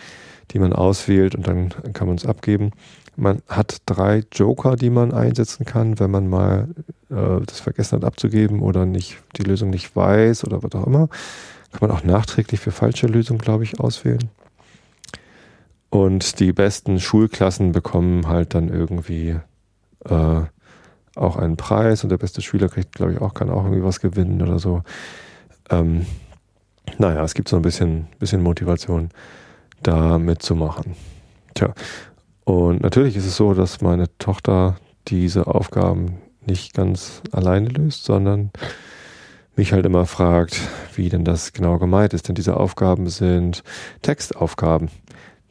die 0.52 0.60
man 0.60 0.74
auswählt 0.74 1.36
und 1.36 1.48
dann 1.48 1.70
kann 1.94 2.08
man 2.08 2.18
es 2.18 2.26
abgeben. 2.26 2.72
Man 3.20 3.42
hat 3.50 3.82
drei 3.86 4.24
Joker, 4.32 4.76
die 4.76 4.90
man 4.90 5.14
einsetzen 5.14 5.66
kann, 5.66 6.00
wenn 6.00 6.10
man 6.10 6.30
mal 6.30 6.70
äh, 7.10 7.46
das 7.46 7.60
vergessen 7.60 7.98
hat 7.98 8.06
abzugeben 8.06 8.62
oder 8.62 8.86
nicht 8.86 9.18
die 9.38 9.44
Lösung 9.44 9.70
nicht 9.70 9.96
weiß 9.96 10.46
oder 10.46 10.64
was 10.64 10.72
auch 10.74 10.88
immer. 10.88 11.10
Kann 11.72 11.88
man 11.88 11.92
auch 11.92 12.04
nachträglich 12.04 12.60
für 12.60 12.72
falsche 12.72 13.08
Lösungen, 13.08 13.40
glaube 13.40 13.64
ich, 13.64 13.80
auswählen. 13.80 14.30
Und 15.90 16.40
die 16.40 16.54
besten 16.54 17.00
Schulklassen 17.00 17.72
bekommen 17.74 18.28
halt 18.28 18.54
dann 18.54 18.70
irgendwie 18.70 19.38
äh, 20.06 20.42
auch 21.16 21.36
einen 21.36 21.58
Preis 21.58 22.04
und 22.04 22.10
der 22.10 22.18
beste 22.18 22.42
Schüler 22.42 22.70
kriegt, 22.70 22.94
glaube 22.94 23.14
ich, 23.14 23.22
auch, 23.22 23.34
kann 23.34 23.50
auch 23.50 23.66
irgendwie 23.66 23.84
was 23.84 24.00
gewinnen 24.00 24.42
oder 24.42 24.60
so. 24.60 24.84
Ähm, 25.70 26.06
naja, 26.98 27.24
es 27.24 27.34
gibt 27.34 27.50
so 27.50 27.58
ein 27.58 27.62
bisschen, 27.62 28.08
bisschen 28.20 28.42
Motivation, 28.42 29.10
da 29.84 30.18
mitzumachen. 30.18 30.96
Tja, 31.54 31.74
und 32.50 32.82
natürlich 32.82 33.16
ist 33.16 33.28
es 33.28 33.38
so, 33.38 33.54
dass 33.54 33.82
meine 33.82 34.08
Tochter 34.18 34.78
diese 35.08 35.46
Aufgaben 35.46 36.18
nicht 36.48 36.74
ganz 36.74 37.22
alleine 37.32 37.70
löst, 37.70 38.06
sondern 38.06 38.50
mich 39.56 39.72
halt 39.72 39.86
immer 39.86 40.08
fragt, 40.08 40.60
wie 40.96 41.10
denn 41.10 41.24
das 41.24 41.54
genau 41.54 41.78
gemeint 41.78 42.16
ist. 42.16 42.28
Denn 42.28 42.34
diese 42.34 42.58
Aufgaben 42.58 43.08
sind 43.08 43.64
Textaufgaben, 44.02 44.90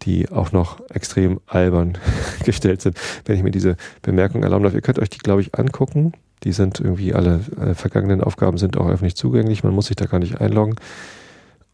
die 0.02 0.28
auch 0.28 0.50
noch 0.50 0.80
extrem 0.90 1.38
albern 1.46 1.98
gestellt 2.44 2.82
sind. 2.82 2.96
Wenn 3.26 3.36
ich 3.36 3.44
mir 3.44 3.52
diese 3.52 3.76
Bemerkung 4.02 4.42
erlauben 4.42 4.64
darf, 4.64 4.74
ihr 4.74 4.80
könnt 4.80 4.98
euch 4.98 5.10
die, 5.10 5.18
glaube 5.18 5.42
ich, 5.42 5.56
angucken. 5.56 6.14
Die 6.42 6.52
sind 6.52 6.80
irgendwie 6.80 7.14
alle 7.14 7.42
äh, 7.60 7.74
vergangenen 7.74 8.22
Aufgaben 8.22 8.58
sind 8.58 8.76
auch 8.76 8.88
öffentlich 8.88 9.14
zugänglich. 9.14 9.62
Man 9.62 9.72
muss 9.72 9.86
sich 9.86 9.94
da 9.94 10.06
gar 10.06 10.18
nicht 10.18 10.40
einloggen. 10.40 10.74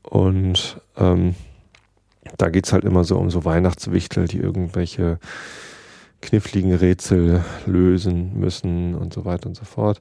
Und 0.02 0.82
ähm, 0.98 1.34
da 2.38 2.48
geht 2.50 2.66
es 2.66 2.72
halt 2.72 2.84
immer 2.84 3.04
so 3.04 3.18
um 3.18 3.30
so 3.30 3.44
Weihnachtswichtel, 3.44 4.26
die 4.26 4.38
irgendwelche 4.38 5.18
kniffligen 6.20 6.74
Rätsel 6.74 7.44
lösen 7.66 8.38
müssen 8.38 8.94
und 8.94 9.12
so 9.12 9.24
weiter 9.24 9.46
und 9.46 9.56
so 9.56 9.64
fort. 9.64 10.00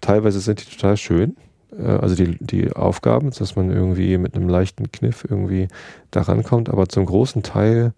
Teilweise 0.00 0.40
sind 0.40 0.60
die 0.60 0.74
total 0.76 0.96
schön. 0.96 1.36
äh, 1.78 1.82
also 1.84 2.14
die, 2.14 2.38
die 2.40 2.72
Aufgaben, 2.72 3.30
dass 3.30 3.56
man 3.56 3.70
irgendwie 3.70 4.16
mit 4.18 4.34
einem 4.34 4.48
leichten 4.48 4.90
Kniff 4.92 5.26
irgendwie 5.28 5.68
da 6.10 6.22
rankommt, 6.22 6.70
aber 6.70 6.88
zum 6.88 7.04
großen 7.04 7.42
Teil 7.42 7.92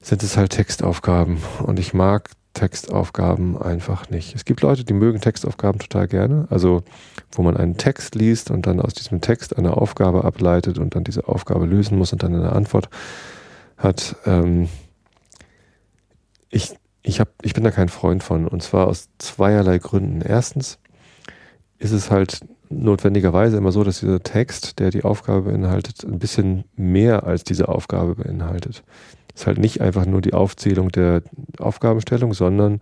sind 0.00 0.22
es 0.22 0.36
halt 0.36 0.52
Textaufgaben 0.52 1.38
und 1.62 1.78
ich 1.78 1.94
mag 1.94 2.30
Textaufgaben 2.54 3.60
einfach 3.60 4.08
nicht. 4.10 4.34
Es 4.34 4.44
gibt 4.44 4.62
Leute, 4.62 4.84
die 4.84 4.94
mögen 4.94 5.20
Textaufgaben 5.20 5.80
total 5.80 6.08
gerne, 6.08 6.46
also 6.50 6.82
wo 7.32 7.42
man 7.42 7.56
einen 7.56 7.76
Text 7.76 8.14
liest 8.14 8.50
und 8.50 8.66
dann 8.66 8.80
aus 8.80 8.94
diesem 8.94 9.20
Text 9.20 9.58
eine 9.58 9.76
Aufgabe 9.76 10.24
ableitet 10.24 10.78
und 10.78 10.94
dann 10.94 11.04
diese 11.04 11.28
Aufgabe 11.28 11.66
lösen 11.66 11.98
muss 11.98 12.12
und 12.12 12.22
dann 12.22 12.34
eine 12.34 12.52
Antwort 12.52 12.88
hat. 13.76 14.16
Ähm 14.24 14.68
ich, 16.48 16.74
ich, 17.02 17.20
hab, 17.20 17.28
ich 17.42 17.52
bin 17.52 17.64
da 17.64 17.70
kein 17.70 17.88
Freund 17.88 18.22
von 18.22 18.46
und 18.46 18.62
zwar 18.62 18.86
aus 18.86 19.08
zweierlei 19.18 19.78
Gründen. 19.78 20.22
Erstens, 20.22 20.78
ist 21.78 21.92
es 21.92 22.10
halt 22.10 22.40
notwendigerweise 22.70 23.56
immer 23.56 23.70
so, 23.70 23.84
dass 23.84 24.00
dieser 24.00 24.22
Text, 24.22 24.78
der 24.78 24.90
die 24.90 25.04
Aufgabe 25.04 25.50
beinhaltet, 25.50 26.04
ein 26.04 26.18
bisschen 26.18 26.64
mehr 26.76 27.24
als 27.24 27.44
diese 27.44 27.68
Aufgabe 27.68 28.14
beinhaltet. 28.14 28.82
Ist 29.34 29.46
halt 29.46 29.58
nicht 29.58 29.80
einfach 29.80 30.06
nur 30.06 30.20
die 30.20 30.32
Aufzählung 30.32 30.90
der 30.90 31.22
Aufgabenstellung, 31.58 32.34
sondern 32.34 32.80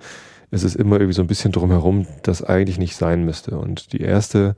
es 0.51 0.65
ist 0.65 0.77
immer 0.77 0.97
irgendwie 0.97 1.15
so 1.15 1.23
ein 1.23 1.29
bisschen 1.29 1.53
drumherum, 1.53 2.07
das 2.23 2.43
eigentlich 2.45 2.79
nicht 2.79 2.95
sein 2.97 3.25
müsste. 3.25 3.59
Und 3.59 3.93
die 3.95 4.03
erste 4.03 4.55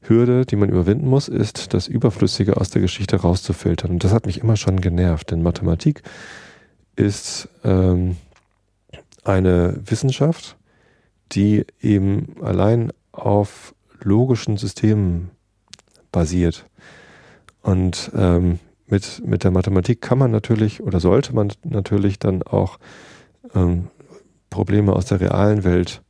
Hürde, 0.00 0.46
die 0.46 0.56
man 0.56 0.70
überwinden 0.70 1.06
muss, 1.06 1.28
ist, 1.28 1.74
das 1.74 1.86
Überflüssige 1.86 2.56
aus 2.56 2.70
der 2.70 2.80
Geschichte 2.80 3.16
rauszufiltern. 3.16 3.90
Und 3.90 4.04
das 4.04 4.12
hat 4.12 4.26
mich 4.26 4.40
immer 4.40 4.56
schon 4.56 4.80
genervt, 4.80 5.30
denn 5.30 5.42
Mathematik 5.42 6.02
ist 6.96 7.48
ähm, 7.62 8.16
eine 9.22 9.78
Wissenschaft, 9.84 10.56
die 11.32 11.66
eben 11.80 12.36
allein 12.40 12.92
auf 13.12 13.74
logischen 14.00 14.56
Systemen 14.56 15.30
basiert. 16.10 16.64
Und 17.60 18.10
ähm, 18.16 18.60
mit, 18.88 19.22
mit 19.24 19.44
der 19.44 19.50
Mathematik 19.50 20.00
kann 20.00 20.18
man 20.18 20.30
natürlich 20.30 20.82
oder 20.82 21.00
sollte 21.00 21.34
man 21.34 21.52
natürlich 21.64 22.18
dann 22.18 22.42
auch 22.42 22.78
ähm, 23.54 23.88
Probleme 24.50 24.92
aus 24.92 25.06
der 25.06 25.20
realen 25.20 25.64
Welt 25.64 26.02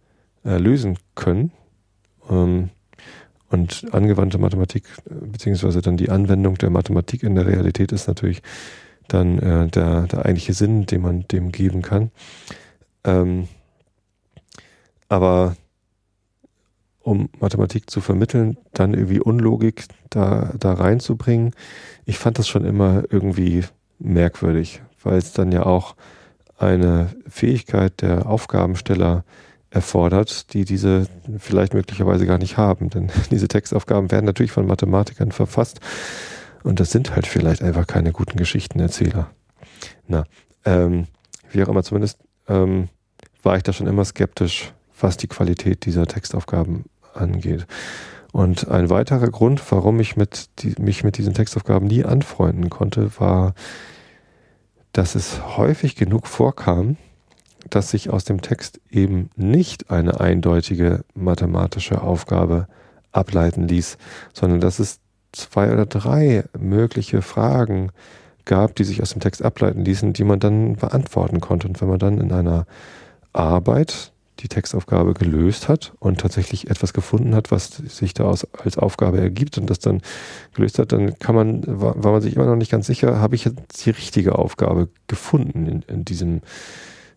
äh, 0.45 0.59
lösen 0.59 0.99
können. 1.15 1.53
Ähm, 2.31 2.71
und 3.51 3.87
angewandte 3.93 4.37
Mathematik, 4.37 4.85
beziehungsweise 5.07 5.81
dann 5.81 5.97
die 5.97 6.11
Anwendung 6.11 6.57
der 6.57 6.69
Mathematik 6.69 7.23
in 7.23 7.35
der 7.35 7.47
Realität 7.47 7.93
ist 7.93 8.07
natürlich 8.07 8.43
dann 9.09 9.39
äh, 9.39 9.69
der, 9.69 10.03
der 10.03 10.27
eigentliche 10.27 10.53
Sinn, 10.53 10.85
den 10.85 11.01
man 11.01 11.27
dem 11.29 11.51
geben 11.51 11.81
kann. 11.81 12.11
Ähm, 13.05 13.49
aber 15.09 15.57
um 17.09 17.31
Mathematik 17.41 17.91
zu 17.91 18.01
vermitteln, 18.01 18.59
dann 18.73 18.93
irgendwie 18.95 19.21
Unlogik 19.21 19.87
da, 20.11 20.53
da 20.59 20.75
reinzubringen. 20.75 21.53
Ich 22.05 22.19
fand 22.19 22.39
das 22.39 22.49
schon 22.49 22.65
immer 22.65 23.05
irgendwie 23.11 23.65
merkwürdig, 23.99 24.83
weil 25.03 25.17
es 25.17 25.33
dann 25.33 25.51
ja 25.51 25.65
auch 25.65 25.97
eine 26.59 27.09
Fähigkeit 27.27 28.03
der 28.03 28.27
Aufgabensteller 28.27 29.25
erfordert, 29.71 30.53
die 30.53 30.65
diese 30.65 31.07
vielleicht 31.39 31.75
möglicherweise 31.75 32.27
gar 32.27 32.39
nicht 32.39 32.57
haben. 32.57 32.91
Denn 32.91 33.11
diese 33.31 33.49
Textaufgaben 33.49 34.11
werden 34.11 34.27
natürlich 34.27 34.53
von 34.53 34.67
Mathematikern 34.67 35.33
verfasst 35.33 35.81
und 36.63 36.81
das 36.81 36.91
sind 36.91 37.15
halt 37.15 37.27
vielleicht 37.27 37.63
einfach 37.63 37.87
keine 37.87 38.13
guten 38.13 38.37
Geschichtenerzähler. 38.37 39.31
Na, 40.07 40.25
ähm, 40.65 41.07
wie 41.51 41.63
auch 41.63 41.69
immer, 41.69 41.83
zumindest 41.83 42.19
ähm, 42.49 42.89
war 43.43 43.57
ich 43.57 43.63
da 43.63 43.73
schon 43.73 43.87
immer 43.87 44.05
skeptisch, 44.05 44.73
was 45.01 45.17
die 45.17 45.29
Qualität 45.29 45.87
dieser 45.87 46.07
Textaufgaben 46.07 46.85
angeht. 47.19 47.67
Und 48.33 48.69
ein 48.69 48.91
weiterer 48.91 49.31
Grund, 49.31 49.63
warum 49.73 50.01
ich 50.01 50.17
mit 50.17 50.49
die, 50.61 50.75
mich 50.81 51.03
mit 51.03 51.17
diesen 51.19 51.35
Textaufgaben 51.35 51.89
nie 51.89 52.05
anfreunden 52.05 52.69
konnte, 52.69 53.11
war, 53.19 53.55
dass 54.93 55.15
es 55.15 55.57
häufig 55.57 55.97
genug 55.97 56.27
vorkam, 56.27 56.97
dass 57.71 57.91
sich 57.91 58.11
aus 58.11 58.25
dem 58.25 58.43
Text 58.43 58.81
eben 58.91 59.31
nicht 59.37 59.91
eine 59.91 60.21
eindeutige 60.21 61.05
mathematische 61.15 62.03
Aufgabe 62.03 62.69
ableiten 63.13 63.67
ließ, 63.67 63.99
sondern 64.33 64.61
dass 64.61 64.79
es 64.79 65.01
zwei 65.33 65.73
oder 65.73 65.87
drei 65.87 66.45
mögliche 66.59 67.23
Fragen 67.23 67.91
gab, 68.45 68.75
die 68.77 68.85
sich 68.85 69.03
aus 69.03 69.11
dem 69.11 69.21
Text 69.21 69.43
ableiten 69.43 69.85
ließen, 69.85 70.13
die 70.13 70.25
man 70.25 70.41
dann 70.41 70.77
beantworten 70.77 71.41
konnte. 71.41 71.69
Und 71.69 71.81
wenn 71.81 71.89
man 71.89 71.99
dann 71.99 72.19
in 72.19 72.33
einer 72.33 72.67
Arbeit 73.33 74.13
die 74.41 74.49
Textaufgabe 74.49 75.15
gelöst 75.15 75.69
hat 75.69 75.93
und 75.99 76.21
tatsächlich 76.21 76.71
etwas 76.71 76.93
gefunden 76.93 77.35
hat, 77.35 77.51
was 77.51 77.69
sich 77.77 78.15
da 78.15 78.29
als 78.29 78.79
Aufgabe 78.79 79.21
ergibt 79.21 79.59
und 79.59 79.69
das 79.69 79.81
dann 79.81 80.01
gelöst 80.55 80.79
hat, 80.79 80.93
dann 80.93 81.19
kann 81.19 81.35
man, 81.35 81.63
war, 81.67 82.03
war 82.03 82.13
man 82.13 82.21
sich 82.21 82.37
immer 82.37 82.47
noch 82.47 82.57
nicht 82.57 82.71
ganz 82.71 82.87
sicher, 82.87 83.21
habe 83.21 83.35
ich 83.35 83.45
jetzt 83.45 83.85
die 83.85 83.91
richtige 83.91 84.37
Aufgabe 84.37 84.89
gefunden 85.09 85.67
in, 85.67 85.83
in, 85.83 86.05
diesem, 86.05 86.41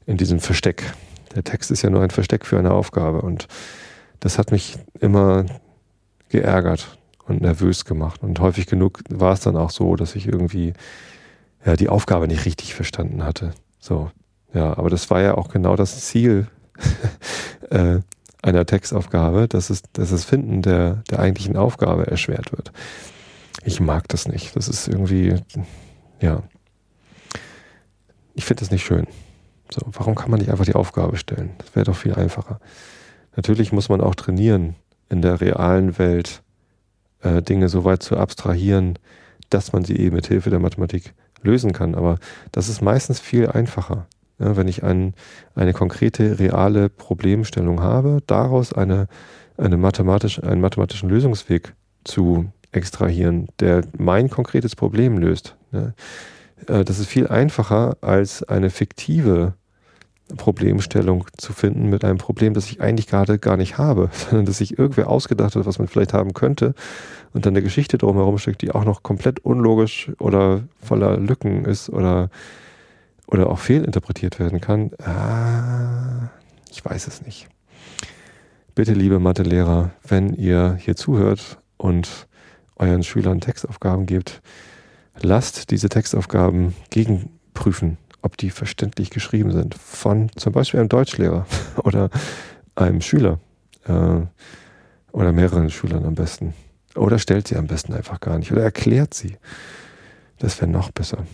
in 0.05 0.17
diesem 0.17 0.39
Versteck. 0.39 0.93
Der 1.35 1.43
Text 1.43 1.69
ist 1.71 1.83
ja 1.83 1.89
nur 1.89 2.01
ein 2.01 2.09
Versteck 2.09 2.45
für 2.45 2.57
eine 2.57 2.71
Aufgabe 2.71 3.21
und 3.21 3.47
das 4.19 4.37
hat 4.37 4.51
mich 4.51 4.77
immer 4.99 5.45
geärgert 6.29 6.97
und 7.27 7.41
nervös 7.41 7.85
gemacht. 7.85 8.23
Und 8.23 8.39
häufig 8.39 8.65
genug 8.65 9.01
war 9.09 9.33
es 9.33 9.41
dann 9.41 9.55
auch 9.55 9.69
so, 9.69 9.95
dass 9.95 10.15
ich 10.15 10.27
irgendwie 10.27 10.73
ja, 11.65 11.75
die 11.75 11.89
Aufgabe 11.89 12.27
nicht 12.27 12.45
richtig 12.45 12.73
verstanden 12.73 13.23
hatte. 13.23 13.53
So, 13.79 14.11
ja, 14.53 14.77
aber 14.77 14.89
das 14.89 15.09
war 15.09 15.21
ja 15.21 15.35
auch 15.35 15.49
genau 15.49 15.75
das 15.75 16.01
Ziel 16.01 16.47
äh, 17.69 17.99
einer 18.41 18.65
Textaufgabe, 18.65 19.47
dass, 19.47 19.69
es, 19.69 19.83
dass 19.93 20.09
das 20.09 20.25
Finden 20.25 20.61
der, 20.61 21.03
der 21.09 21.19
eigentlichen 21.19 21.57
Aufgabe 21.57 22.07
erschwert 22.07 22.51
wird. 22.51 22.71
Ich 23.63 23.79
mag 23.79 24.07
das 24.07 24.27
nicht. 24.27 24.55
Das 24.55 24.67
ist 24.67 24.87
irgendwie, 24.87 25.35
ja. 26.19 26.43
Ich 28.33 28.45
finde 28.45 28.61
das 28.61 28.71
nicht 28.71 28.83
schön. 28.83 29.07
So, 29.73 29.81
warum 29.93 30.15
kann 30.15 30.31
man 30.31 30.39
nicht 30.39 30.51
einfach 30.51 30.65
die 30.65 30.75
Aufgabe 30.75 31.17
stellen? 31.17 31.51
Das 31.59 31.75
wäre 31.75 31.85
doch 31.85 31.95
viel 31.95 32.13
einfacher. 32.13 32.59
Natürlich 33.35 33.71
muss 33.71 33.89
man 33.89 34.01
auch 34.01 34.15
trainieren, 34.15 34.75
in 35.09 35.21
der 35.21 35.39
realen 35.39 35.97
Welt 35.97 36.41
äh, 37.21 37.41
Dinge 37.41 37.69
so 37.69 37.85
weit 37.85 38.03
zu 38.03 38.17
abstrahieren, 38.17 38.97
dass 39.49 39.73
man 39.73 39.83
sie 39.85 39.97
eben 39.97 40.15
mit 40.15 40.27
Hilfe 40.27 40.49
der 40.49 40.59
Mathematik 40.59 41.13
lösen 41.41 41.73
kann. 41.73 41.95
Aber 41.95 42.17
das 42.51 42.69
ist 42.69 42.81
meistens 42.81 43.19
viel 43.19 43.47
einfacher. 43.47 44.07
Ja, 44.41 44.55
wenn 44.57 44.67
ich 44.67 44.83
ein, 44.83 45.13
eine 45.55 45.73
konkrete, 45.73 46.39
reale 46.39 46.89
Problemstellung 46.89 47.81
habe, 47.81 48.19
daraus 48.25 48.73
eine, 48.73 49.07
eine 49.57 49.77
mathematisch, 49.77 50.41
einen 50.43 50.61
mathematischen 50.61 51.09
Lösungsweg 51.09 51.75
zu 52.03 52.51
extrahieren, 52.71 53.47
der 53.59 53.83
mein 53.97 54.29
konkretes 54.29 54.75
Problem 54.75 55.17
löst. 55.17 55.55
Ja, 55.71 55.93
äh, 56.67 56.83
das 56.83 56.99
ist 56.99 57.07
viel 57.07 57.27
einfacher 57.27 57.97
als 58.01 58.43
eine 58.43 58.69
fiktive 58.69 59.53
Problemstellung 60.37 61.25
zu 61.37 61.53
finden 61.53 61.89
mit 61.89 62.05
einem 62.05 62.17
Problem, 62.17 62.53
das 62.53 62.71
ich 62.71 62.81
eigentlich 62.81 63.07
gerade 63.07 63.37
gar 63.37 63.57
nicht 63.57 63.77
habe, 63.77 64.09
sondern 64.13 64.45
das 64.45 64.57
sich 64.57 64.77
irgendwer 64.79 65.09
ausgedacht 65.09 65.55
hat, 65.55 65.65
was 65.65 65.79
man 65.79 65.87
vielleicht 65.87 66.13
haben 66.13 66.33
könnte 66.33 66.73
und 67.33 67.45
dann 67.45 67.53
eine 67.53 67.61
Geschichte 67.61 67.97
drumherum 67.97 68.37
steckt, 68.37 68.61
die 68.61 68.71
auch 68.71 68.85
noch 68.85 69.03
komplett 69.03 69.39
unlogisch 69.39 70.11
oder 70.19 70.63
voller 70.81 71.17
Lücken 71.17 71.65
ist 71.65 71.89
oder 71.89 72.29
oder 73.27 73.49
auch 73.49 73.59
fehlinterpretiert 73.59 74.39
werden 74.39 74.61
kann, 74.61 74.91
ah, 75.03 76.29
ich 76.69 76.83
weiß 76.83 77.07
es 77.07 77.21
nicht. 77.21 77.47
Bitte, 78.75 78.93
liebe 78.93 79.19
Mathelehrer, 79.19 79.91
wenn 80.07 80.33
ihr 80.33 80.77
hier 80.79 80.95
zuhört 80.95 81.59
und 81.77 82.27
euren 82.77 83.03
Schülern 83.03 83.41
Textaufgaben 83.41 84.05
gebt, 84.05 84.41
lasst 85.19 85.71
diese 85.71 85.89
Textaufgaben 85.89 86.73
gegenprüfen, 86.89 87.97
ob 88.21 88.37
die 88.37 88.49
verständlich 88.49 89.09
geschrieben 89.09 89.51
sind. 89.51 89.75
Von 89.75 90.29
zum 90.35 90.53
Beispiel 90.53 90.79
einem 90.79 90.89
Deutschlehrer 90.89 91.45
oder 91.83 92.09
einem 92.75 93.01
Schüler 93.01 93.39
äh, 93.85 94.21
oder 95.11 95.31
mehreren 95.31 95.69
Schülern 95.69 96.05
am 96.05 96.15
besten. 96.15 96.53
Oder 96.95 97.19
stellt 97.19 97.47
sie 97.47 97.57
am 97.57 97.67
besten 97.67 97.93
einfach 97.93 98.19
gar 98.19 98.37
nicht 98.37 98.51
oder 98.51 98.63
erklärt 98.63 99.13
sie. 99.13 99.37
Das 100.39 100.59
wäre 100.59 100.71
noch 100.71 100.91
besser. 100.91 101.25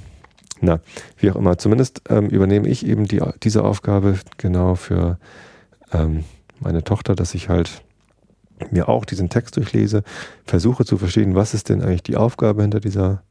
Na, 0.59 0.79
wie 1.17 1.31
auch 1.31 1.35
immer. 1.35 1.57
Zumindest 1.57 2.01
ähm, 2.09 2.29
übernehme 2.29 2.67
ich 2.67 2.85
eben 2.85 3.05
die, 3.05 3.21
diese 3.43 3.63
Aufgabe 3.63 4.17
genau 4.37 4.75
für 4.75 5.19
ähm, 5.91 6.23
meine 6.59 6.83
Tochter, 6.83 7.15
dass 7.15 7.35
ich 7.35 7.49
halt 7.49 7.83
mir 8.71 8.89
auch 8.89 9.05
diesen 9.05 9.29
Text 9.29 9.55
durchlese, 9.55 10.03
versuche 10.45 10.83
zu 10.83 10.97
verstehen, 10.97 11.35
was 11.35 11.53
ist 11.53 11.69
denn 11.69 11.81
eigentlich 11.81 12.03
die 12.03 12.17
Aufgabe 12.17 12.63
hinter 12.63 12.79
dieser 12.79 13.21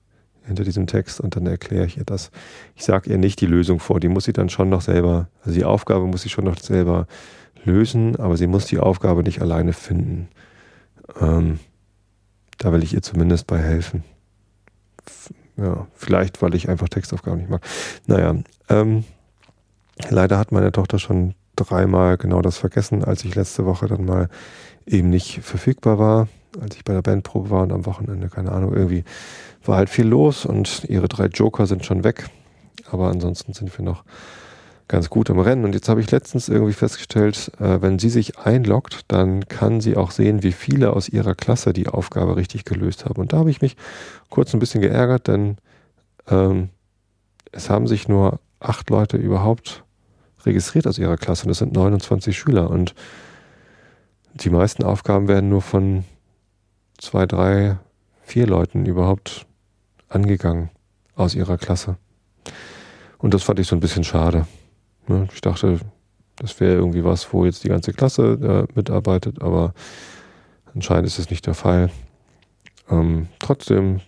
hinter 0.47 0.63
diesem 0.63 0.87
Text 0.87 1.21
und 1.21 1.35
dann 1.35 1.45
erkläre 1.47 1.87
ich 1.87 1.97
ihr 1.97 2.05
das. 2.05 2.31
Ich 2.77 2.85
sage 2.85 3.11
ihr 3.11 3.19
nicht 3.19 3.41
die 3.41 3.47
Lösung 3.47 3.81
vor, 3.81 3.99
die 3.99 4.07
muss 4.07 4.25
sie 4.25 4.33
dann 4.33 4.49
schon 4.49 4.69
noch 4.69 4.81
selber, 4.81 5.29
also 5.43 5.59
die 5.59 5.65
Aufgabe 5.65 6.07
muss 6.07 6.23
sie 6.23 6.29
schon 6.29 6.45
noch 6.45 6.59
selber 6.59 7.09
lösen, 7.65 8.15
aber 8.17 8.37
sie 8.37 8.47
muss 8.47 8.67
die 8.67 8.79
Aufgabe 8.79 9.25
nicht 9.25 9.43
alleine 9.43 9.73
finden. 9.73 10.29
Ähm, 11.21 11.59
da 12.59 12.73
will 12.73 12.85
ich 12.85 12.95
ihr 12.95 13.03
zumindest 13.03 13.49
bei 13.49 13.59
helfen. 13.59 14.05
Ja, 15.57 15.87
vielleicht, 15.95 16.43
weil 16.43 16.55
ich 16.55 16.69
einfach 16.69 16.89
Textaufgaben 16.89 17.39
nicht 17.39 17.51
mag. 17.51 17.63
Naja, 18.07 18.35
ähm, 18.69 19.05
leider 20.11 20.39
hat 20.39 20.53
meine 20.53 20.73
Tochter 20.73 20.99
schon 20.99 21.35
dreimal 21.57 22.19
genau 22.19 22.43
das 22.43 22.59
vergessen, 22.59 23.03
als 23.05 23.25
ich 23.25 23.35
letzte 23.35 23.65
Woche 23.65 23.87
dann 23.87 24.05
mal 24.05 24.29
eben 24.87 25.09
nicht 25.09 25.41
verfügbar 25.43 25.99
war, 25.99 26.29
als 26.61 26.77
ich 26.77 26.85
bei 26.85 26.93
der 26.93 27.03
Bandprobe 27.03 27.51
war 27.51 27.63
und 27.63 27.73
am 27.73 27.87
Wochenende, 27.87 28.29
keine 28.29 28.53
Ahnung, 28.53 28.75
irgendwie 28.75 29.05
war 29.65 29.79
halt 29.79 29.91
viel 29.91 30.07
los 30.07 30.45
und 30.45 30.85
ihre 30.85 31.09
drei 31.09 31.27
Joker 31.27 31.67
sind 31.67 31.85
schon 31.85 32.05
weg. 32.05 32.29
Aber 32.91 33.09
ansonsten 33.09 33.53
sind 33.53 33.77
wir 33.77 33.85
noch 33.85 34.05
ganz 34.89 35.11
gut 35.11 35.29
im 35.31 35.39
Rennen. 35.39 35.65
Und 35.65 35.75
jetzt 35.75 35.89
habe 35.89 36.01
ich 36.01 36.11
letztens 36.11 36.49
irgendwie 36.49 36.73
festgestellt, 36.73 37.51
äh, 37.59 37.81
wenn 37.83 37.99
sie 37.99 38.09
sich 38.09 38.39
einloggt, 38.39 39.01
dann 39.09 39.49
kann 39.49 39.81
sie 39.81 39.97
auch 39.97 40.11
sehen, 40.11 40.43
wie 40.43 40.53
viele 40.53 40.93
aus 40.93 41.09
ihrer 41.09 41.35
Klasse 41.35 41.73
die 41.73 41.89
Aufgabe 41.89 42.37
richtig 42.37 42.65
gelöst 42.65 43.05
haben. 43.05 43.21
Und 43.21 43.33
da 43.33 43.39
habe 43.39 43.51
ich 43.51 43.61
mich 43.61 43.77
kurz 44.31 44.55
ein 44.55 44.61
bisschen 44.61 44.81
geärgert, 44.81 45.29
denn 45.29 45.57
ähm, 46.29 46.71
es 47.53 47.71
haben 47.71 47.87
sich 47.87 48.09
nur 48.09 48.41
acht 48.61 48.91
Leute 48.91 49.17
überhaupt 49.17 49.83
registriert 50.45 50.87
aus 50.87 50.99
ihrer 50.99 51.17
Klasse 51.17 51.45
und 51.45 51.49
das 51.49 51.59
sind 51.59 51.73
29 51.73 52.39
Schüler. 52.39 52.71
Und 52.71 52.95
die 54.35 54.51
meisten 54.51 54.85
Aufgaben 54.85 55.29
werden 55.29 55.49
nur 55.49 55.63
von 55.63 56.05
zwei, 56.99 57.27
drei, 57.27 57.79
vier 58.23 58.47
Leuten 58.47 58.87
überhaupt 58.87 59.47
angegangen 60.09 60.71
aus 61.17 61.35
ihrer 61.35 61.59
Klasse. 61.59 61.97
Und 63.19 63.35
das 63.35 63.43
fand 63.43 63.59
ich 63.59 63.67
so 63.67 63.75
ein 63.75 63.81
bisschen 63.81 64.05
schade. 64.05 64.47
Ne? 65.09 65.29
Ich 65.33 65.41
dachte, 65.41 65.79
das 66.37 66.61
wäre 66.61 66.75
irgendwie 66.75 67.05
was, 67.05 67.33
wo 67.33 67.45
jetzt 67.45 67.65
die 67.65 67.69
ganze 67.69 67.93
Klasse 67.93 68.67
äh, 68.69 68.73
mitarbeitet, 68.75 69.41
aber 69.41 69.75
anscheinend 70.75 71.07
ist 71.07 71.19
es 71.19 71.31
nicht 71.31 71.47
der 71.47 71.55
Fall. 71.55 71.91
Ähm, 72.91 73.29
trotzdem 73.39 74.01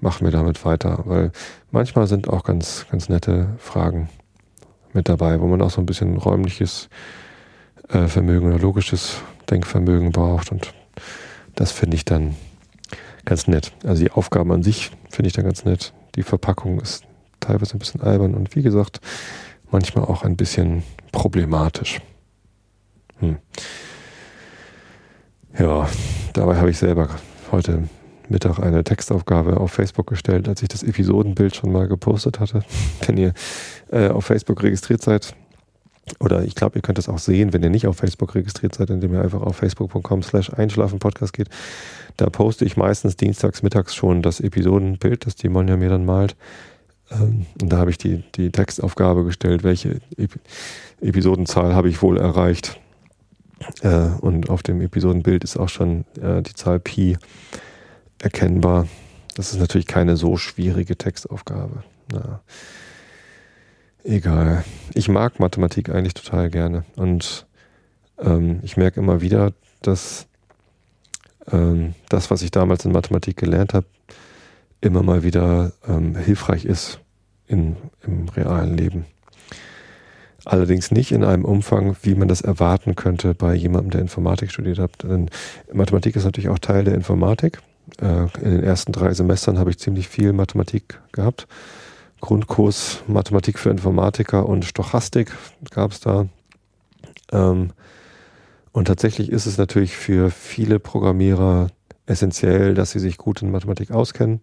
machen 0.00 0.24
wir 0.24 0.32
damit 0.32 0.64
weiter, 0.64 1.02
weil 1.04 1.32
manchmal 1.70 2.06
sind 2.06 2.28
auch 2.28 2.44
ganz, 2.44 2.86
ganz 2.90 3.08
nette 3.08 3.54
Fragen 3.58 4.08
mit 4.92 5.08
dabei, 5.08 5.40
wo 5.40 5.46
man 5.46 5.62
auch 5.62 5.70
so 5.70 5.80
ein 5.80 5.86
bisschen 5.86 6.16
räumliches 6.16 6.88
äh, 7.88 8.06
Vermögen 8.06 8.48
oder 8.48 8.58
logisches 8.58 9.22
Denkvermögen 9.50 10.12
braucht 10.12 10.52
und 10.52 10.72
das 11.54 11.72
finde 11.72 11.96
ich 11.96 12.04
dann 12.04 12.36
ganz 13.24 13.46
nett. 13.46 13.72
Also 13.84 14.02
die 14.02 14.10
Aufgaben 14.10 14.52
an 14.52 14.62
sich 14.62 14.90
finde 15.10 15.28
ich 15.28 15.34
dann 15.34 15.44
ganz 15.44 15.64
nett. 15.64 15.92
Die 16.14 16.22
Verpackung 16.22 16.80
ist 16.80 17.04
teilweise 17.40 17.76
ein 17.76 17.78
bisschen 17.78 18.00
albern 18.00 18.34
und 18.34 18.54
wie 18.54 18.62
gesagt, 18.62 19.00
manchmal 19.70 20.04
auch 20.04 20.22
ein 20.22 20.36
bisschen 20.36 20.82
problematisch. 21.12 22.00
Hm. 23.18 23.38
Ja, 25.58 25.88
dabei 26.32 26.56
habe 26.56 26.70
ich 26.70 26.78
selber 26.78 27.08
heute 27.50 27.88
Mittag 28.28 28.60
eine 28.60 28.84
Textaufgabe 28.84 29.58
auf 29.58 29.72
Facebook 29.72 30.06
gestellt, 30.06 30.48
als 30.48 30.62
ich 30.62 30.68
das 30.68 30.82
Episodenbild 30.82 31.56
schon 31.56 31.72
mal 31.72 31.88
gepostet 31.88 32.38
hatte. 32.38 32.62
Wenn 33.06 33.16
ihr 33.16 33.34
äh, 33.90 34.08
auf 34.08 34.24
Facebook 34.24 34.62
registriert 34.62 35.02
seid, 35.02 35.34
oder 36.18 36.42
ich 36.44 36.54
glaube, 36.54 36.76
ihr 36.76 36.82
könnt 36.82 36.98
es 36.98 37.08
auch 37.08 37.18
sehen, 37.18 37.52
wenn 37.52 37.62
ihr 37.62 37.70
nicht 37.70 37.86
auf 37.86 37.98
Facebook 37.98 38.34
registriert 38.34 38.74
seid, 38.74 38.90
indem 38.90 39.12
ihr 39.14 39.22
einfach 39.22 39.42
auf 39.42 39.56
facebook.com 39.56 40.22
slash 40.22 40.50
einschlafen-podcast 40.50 41.32
geht. 41.32 41.48
Da 42.16 42.28
poste 42.30 42.64
ich 42.64 42.76
meistens 42.76 43.16
dienstags 43.16 43.62
mittags 43.62 43.94
schon 43.94 44.22
das 44.22 44.40
Episodenbild, 44.40 45.26
das 45.26 45.36
die 45.36 45.48
Monja 45.48 45.76
mir 45.76 45.88
dann 45.88 46.04
malt. 46.04 46.34
Ähm, 47.10 47.46
und 47.60 47.72
da 47.72 47.78
habe 47.78 47.90
ich 47.90 47.98
die, 47.98 48.22
die 48.34 48.50
Textaufgabe 48.50 49.24
gestellt, 49.24 49.64
welche 49.64 50.00
Episodenzahl 51.00 51.74
habe 51.74 51.88
ich 51.88 52.02
wohl 52.02 52.18
erreicht. 52.18 52.80
Äh, 53.82 54.08
und 54.20 54.48
auf 54.48 54.62
dem 54.62 54.80
Episodenbild 54.80 55.44
ist 55.44 55.56
auch 55.56 55.68
schon 55.68 56.04
äh, 56.20 56.42
die 56.42 56.54
Zahl 56.54 56.78
Pi 56.80 57.18
erkennbar. 58.20 58.86
Das 59.34 59.52
ist 59.52 59.58
natürlich 59.58 59.86
keine 59.86 60.16
so 60.16 60.36
schwierige 60.36 60.96
Textaufgabe. 60.96 61.82
Na, 62.12 62.40
egal. 64.04 64.64
Ich 64.94 65.08
mag 65.08 65.40
Mathematik 65.40 65.90
eigentlich 65.90 66.14
total 66.14 66.50
gerne. 66.50 66.84
Und 66.96 67.46
ähm, 68.18 68.60
ich 68.62 68.76
merke 68.76 69.00
immer 69.00 69.20
wieder, 69.20 69.52
dass 69.82 70.26
ähm, 71.50 71.94
das, 72.08 72.30
was 72.30 72.42
ich 72.42 72.50
damals 72.50 72.84
in 72.84 72.92
Mathematik 72.92 73.36
gelernt 73.36 73.74
habe, 73.74 73.86
immer 74.80 75.02
mal 75.02 75.22
wieder 75.22 75.72
ähm, 75.86 76.16
hilfreich 76.16 76.64
ist 76.64 77.00
in, 77.50 77.76
im 78.06 78.28
realen 78.28 78.76
Leben. 78.76 79.04
Allerdings 80.44 80.90
nicht 80.90 81.12
in 81.12 81.22
einem 81.22 81.44
Umfang, 81.44 81.96
wie 82.02 82.14
man 82.14 82.28
das 82.28 82.40
erwarten 82.40 82.96
könnte 82.96 83.34
bei 83.34 83.54
jemandem, 83.54 83.90
der 83.90 84.00
Informatik 84.00 84.50
studiert 84.50 84.78
hat. 84.78 85.02
Denn 85.02 85.28
Mathematik 85.72 86.16
ist 86.16 86.24
natürlich 86.24 86.48
auch 86.48 86.58
Teil 86.58 86.84
der 86.84 86.94
Informatik. 86.94 87.60
Äh, 88.00 88.22
in 88.42 88.50
den 88.50 88.62
ersten 88.62 88.92
drei 88.92 89.12
Semestern 89.12 89.58
habe 89.58 89.70
ich 89.70 89.78
ziemlich 89.78 90.08
viel 90.08 90.32
Mathematik 90.32 90.98
gehabt. 91.12 91.46
Grundkurs 92.20 93.02
Mathematik 93.06 93.58
für 93.58 93.70
Informatiker 93.70 94.46
und 94.46 94.64
Stochastik 94.64 95.32
gab 95.70 95.92
es 95.92 96.00
da. 96.00 96.26
Ähm, 97.32 97.72
und 98.72 98.86
tatsächlich 98.86 99.30
ist 99.30 99.46
es 99.46 99.58
natürlich 99.58 99.96
für 99.96 100.30
viele 100.30 100.78
Programmierer 100.78 101.68
essentiell, 102.06 102.74
dass 102.74 102.92
sie 102.92 102.98
sich 102.98 103.18
gut 103.18 103.42
in 103.42 103.50
Mathematik 103.50 103.90
auskennen, 103.90 104.40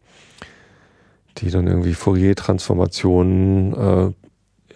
die 1.37 1.51
dann 1.51 1.67
irgendwie 1.67 1.93
Fourier-Transformationen 1.93 3.73
äh, 3.73 4.11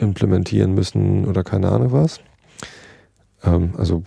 implementieren 0.01 0.73
müssen 0.73 1.25
oder 1.25 1.43
keine 1.43 1.71
Ahnung 1.71 1.91
was. 1.91 2.19
Ähm, 3.43 3.73
also 3.77 4.03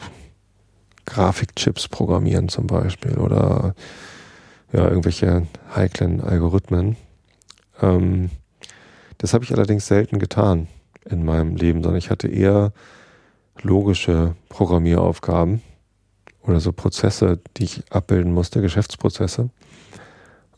Grafikchips 1.06 1.88
programmieren 1.88 2.48
zum 2.48 2.66
Beispiel 2.66 3.18
oder 3.18 3.74
ja, 4.72 4.88
irgendwelche 4.88 5.46
heiklen 5.74 6.20
Algorithmen. 6.20 6.96
Ähm, 7.80 8.30
das 9.18 9.34
habe 9.34 9.44
ich 9.44 9.52
allerdings 9.52 9.86
selten 9.86 10.18
getan 10.18 10.68
in 11.08 11.24
meinem 11.24 11.56
Leben, 11.56 11.82
sondern 11.82 11.98
ich 11.98 12.10
hatte 12.10 12.28
eher 12.28 12.72
logische 13.62 14.34
Programmieraufgaben 14.48 15.62
oder 16.42 16.60
so 16.60 16.72
Prozesse, 16.72 17.40
die 17.56 17.64
ich 17.64 17.82
abbilden 17.90 18.32
musste, 18.32 18.60
Geschäftsprozesse. 18.60 19.50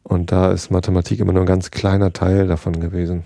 Und 0.06 0.30
da 0.30 0.52
ist 0.52 0.70
Mathematik 0.70 1.18
immer 1.18 1.32
nur 1.32 1.42
ein 1.42 1.48
ganz 1.48 1.72
kleiner 1.72 2.12
Teil 2.12 2.46
davon 2.46 2.78
gewesen. 2.78 3.24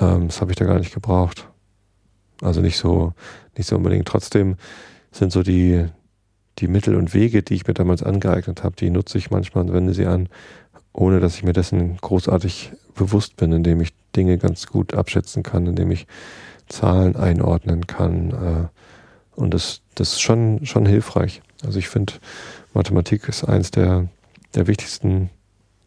Ähm, 0.00 0.28
das 0.28 0.40
habe 0.40 0.50
ich 0.50 0.56
da 0.56 0.64
gar 0.64 0.78
nicht 0.78 0.94
gebraucht. 0.94 1.48
Also 2.40 2.62
nicht 2.62 2.78
so, 2.78 3.12
nicht 3.58 3.68
so 3.68 3.76
unbedingt. 3.76 4.08
Trotzdem 4.08 4.56
sind 5.10 5.32
so 5.32 5.42
die, 5.42 5.84
die 6.60 6.66
Mittel 6.66 6.96
und 6.96 7.12
Wege, 7.12 7.42
die 7.42 7.54
ich 7.54 7.66
mir 7.66 7.74
damals 7.74 8.02
angeeignet 8.02 8.64
habe, 8.64 8.74
die 8.74 8.88
nutze 8.88 9.18
ich 9.18 9.30
manchmal 9.30 9.64
und 9.64 9.74
wende 9.74 9.92
sie 9.92 10.06
an, 10.06 10.30
ohne 10.94 11.20
dass 11.20 11.34
ich 11.34 11.44
mir 11.44 11.52
dessen 11.52 11.98
großartig 11.98 12.72
bewusst 12.94 13.36
bin, 13.36 13.52
indem 13.52 13.82
ich 13.82 13.92
Dinge 14.16 14.38
ganz 14.38 14.68
gut 14.68 14.94
abschätzen 14.94 15.42
kann, 15.42 15.66
indem 15.66 15.90
ich 15.90 16.06
Zahlen 16.70 17.16
einordnen 17.16 17.86
kann. 17.86 18.30
Äh, 18.30 19.38
und 19.38 19.52
das, 19.52 19.82
das 19.94 20.14
ist 20.14 20.22
schon, 20.22 20.64
schon 20.64 20.86
hilfreich. 20.86 21.42
Also 21.62 21.78
ich 21.78 21.90
finde, 21.90 22.14
Mathematik 22.72 23.28
ist 23.28 23.44
eines 23.44 23.70
der, 23.70 24.08
der 24.54 24.66
wichtigsten 24.66 25.28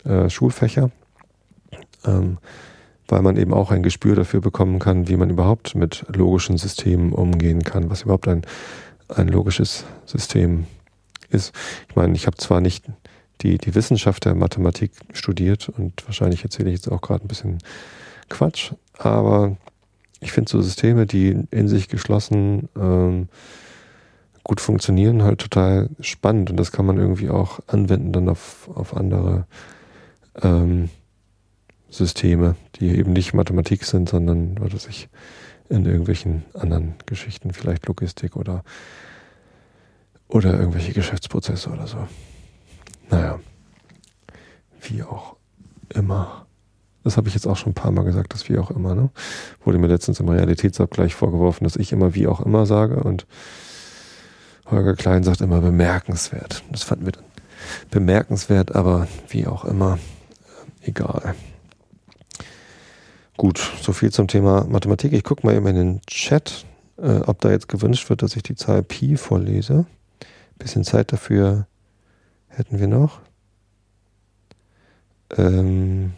äh, 0.05 0.29
Schulfächer, 0.29 0.91
ähm, 2.05 2.37
weil 3.07 3.21
man 3.21 3.37
eben 3.37 3.53
auch 3.53 3.71
ein 3.71 3.83
Gespür 3.83 4.15
dafür 4.15 4.41
bekommen 4.41 4.79
kann, 4.79 5.07
wie 5.07 5.17
man 5.17 5.29
überhaupt 5.29 5.75
mit 5.75 6.05
logischen 6.15 6.57
Systemen 6.57 7.11
umgehen 7.11 7.63
kann, 7.63 7.89
was 7.89 8.03
überhaupt 8.03 8.27
ein, 8.27 8.43
ein 9.09 9.27
logisches 9.27 9.85
System 10.05 10.65
ist. 11.29 11.53
Ich 11.89 11.95
meine, 11.95 12.15
ich 12.15 12.27
habe 12.27 12.37
zwar 12.37 12.61
nicht 12.61 12.85
die, 13.41 13.57
die 13.57 13.75
Wissenschaft 13.75 14.25
der 14.25 14.35
Mathematik 14.35 14.91
studiert 15.13 15.69
und 15.69 16.05
wahrscheinlich 16.07 16.43
erzähle 16.43 16.69
ich 16.69 16.77
jetzt 16.77 16.91
auch 16.91 17.01
gerade 17.01 17.25
ein 17.25 17.27
bisschen 17.27 17.59
Quatsch, 18.29 18.73
aber 18.97 19.57
ich 20.19 20.31
finde 20.31 20.49
so 20.49 20.61
Systeme, 20.61 21.05
die 21.05 21.37
in 21.51 21.67
sich 21.67 21.89
geschlossen 21.89 22.69
ähm, 22.75 23.27
gut 24.43 24.61
funktionieren, 24.61 25.23
halt 25.23 25.39
total 25.39 25.89
spannend 25.99 26.49
und 26.49 26.57
das 26.57 26.71
kann 26.71 26.85
man 26.85 26.97
irgendwie 26.97 27.29
auch 27.29 27.59
anwenden 27.67 28.13
dann 28.13 28.29
auf, 28.29 28.69
auf 28.73 28.95
andere 28.95 29.45
ähm, 30.41 30.89
Systeme, 31.89 32.55
die 32.75 32.89
eben 32.89 33.13
nicht 33.13 33.33
Mathematik 33.33 33.85
sind, 33.85 34.09
sondern 34.09 34.59
was 34.59 34.73
weiß 34.73 34.87
ich, 34.87 35.09
in 35.69 35.85
irgendwelchen 35.85 36.43
anderen 36.53 36.95
Geschichten, 37.05 37.53
vielleicht 37.53 37.87
Logistik 37.87 38.35
oder, 38.35 38.63
oder 40.27 40.53
irgendwelche 40.53 40.93
Geschäftsprozesse 40.93 41.69
oder 41.69 41.87
so. 41.87 41.97
Naja, 43.09 43.39
wie 44.81 45.03
auch 45.03 45.35
immer. 45.89 46.45
Das 47.03 47.17
habe 47.17 47.27
ich 47.27 47.35
jetzt 47.35 47.47
auch 47.47 47.55
schon 47.55 47.71
ein 47.71 47.75
paar 47.75 47.91
Mal 47.91 48.03
gesagt, 48.03 48.33
das 48.33 48.49
wie 48.49 48.57
auch 48.57 48.71
immer. 48.71 48.95
Ne? 48.95 49.09
Wurde 49.63 49.77
mir 49.77 49.87
letztens 49.87 50.19
im 50.19 50.29
Realitätsabgleich 50.29 51.13
vorgeworfen, 51.13 51.63
dass 51.63 51.75
ich 51.75 51.91
immer 51.91 52.15
wie 52.15 52.27
auch 52.27 52.41
immer 52.41 52.65
sage 52.65 53.03
und 53.03 53.27
Holger 54.65 54.95
Klein 54.95 55.23
sagt 55.23 55.41
immer 55.41 55.61
bemerkenswert. 55.61 56.63
Das 56.71 56.81
fanden 56.81 57.05
wir 57.05 57.11
dann 57.11 57.23
bemerkenswert, 57.91 58.75
aber 58.75 59.07
wie 59.29 59.45
auch 59.45 59.65
immer, 59.65 59.99
egal. 60.87 61.35
Gut, 63.37 63.59
so 63.81 63.91
viel 63.91 64.11
zum 64.11 64.27
Thema 64.27 64.65
Mathematik. 64.65 65.11
Ich 65.11 65.23
gucke 65.23 65.45
mal 65.45 65.55
eben 65.55 65.67
in 65.67 65.75
den 65.75 66.01
Chat, 66.07 66.65
äh, 66.97 67.17
ob 67.25 67.41
da 67.41 67.51
jetzt 67.51 67.67
gewünscht 67.67 68.09
wird, 68.09 68.21
dass 68.21 68.35
ich 68.35 68.43
die 68.43 68.55
Zahl 68.55 68.81
Pi 68.81 69.17
vorlese. 69.17 69.85
Bisschen 70.57 70.85
Zeit 70.85 71.11
dafür 71.11 71.67
hätten 72.47 72.79
wir 72.79 72.87
noch. 72.87 73.19
Ähm, 75.35 76.13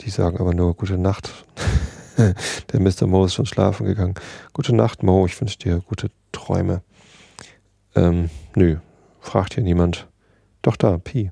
die 0.00 0.10
sagen 0.10 0.38
aber 0.38 0.54
nur 0.54 0.74
gute 0.74 0.98
Nacht. 0.98 1.32
Der 2.18 2.80
Mr. 2.80 3.06
Mo 3.06 3.24
ist 3.24 3.34
schon 3.34 3.46
schlafen 3.46 3.86
gegangen. 3.86 4.14
Gute 4.52 4.74
Nacht, 4.74 5.02
Mo. 5.02 5.24
Ich 5.26 5.40
wünsche 5.40 5.58
dir 5.58 5.80
gute 5.80 6.10
Träume. 6.30 6.82
Ähm, 7.94 8.28
nö, 8.54 8.76
fragt 9.20 9.54
hier 9.54 9.64
niemand. 9.64 10.06
Doch 10.62 10.76
da, 10.76 10.98
Pi. 10.98 11.30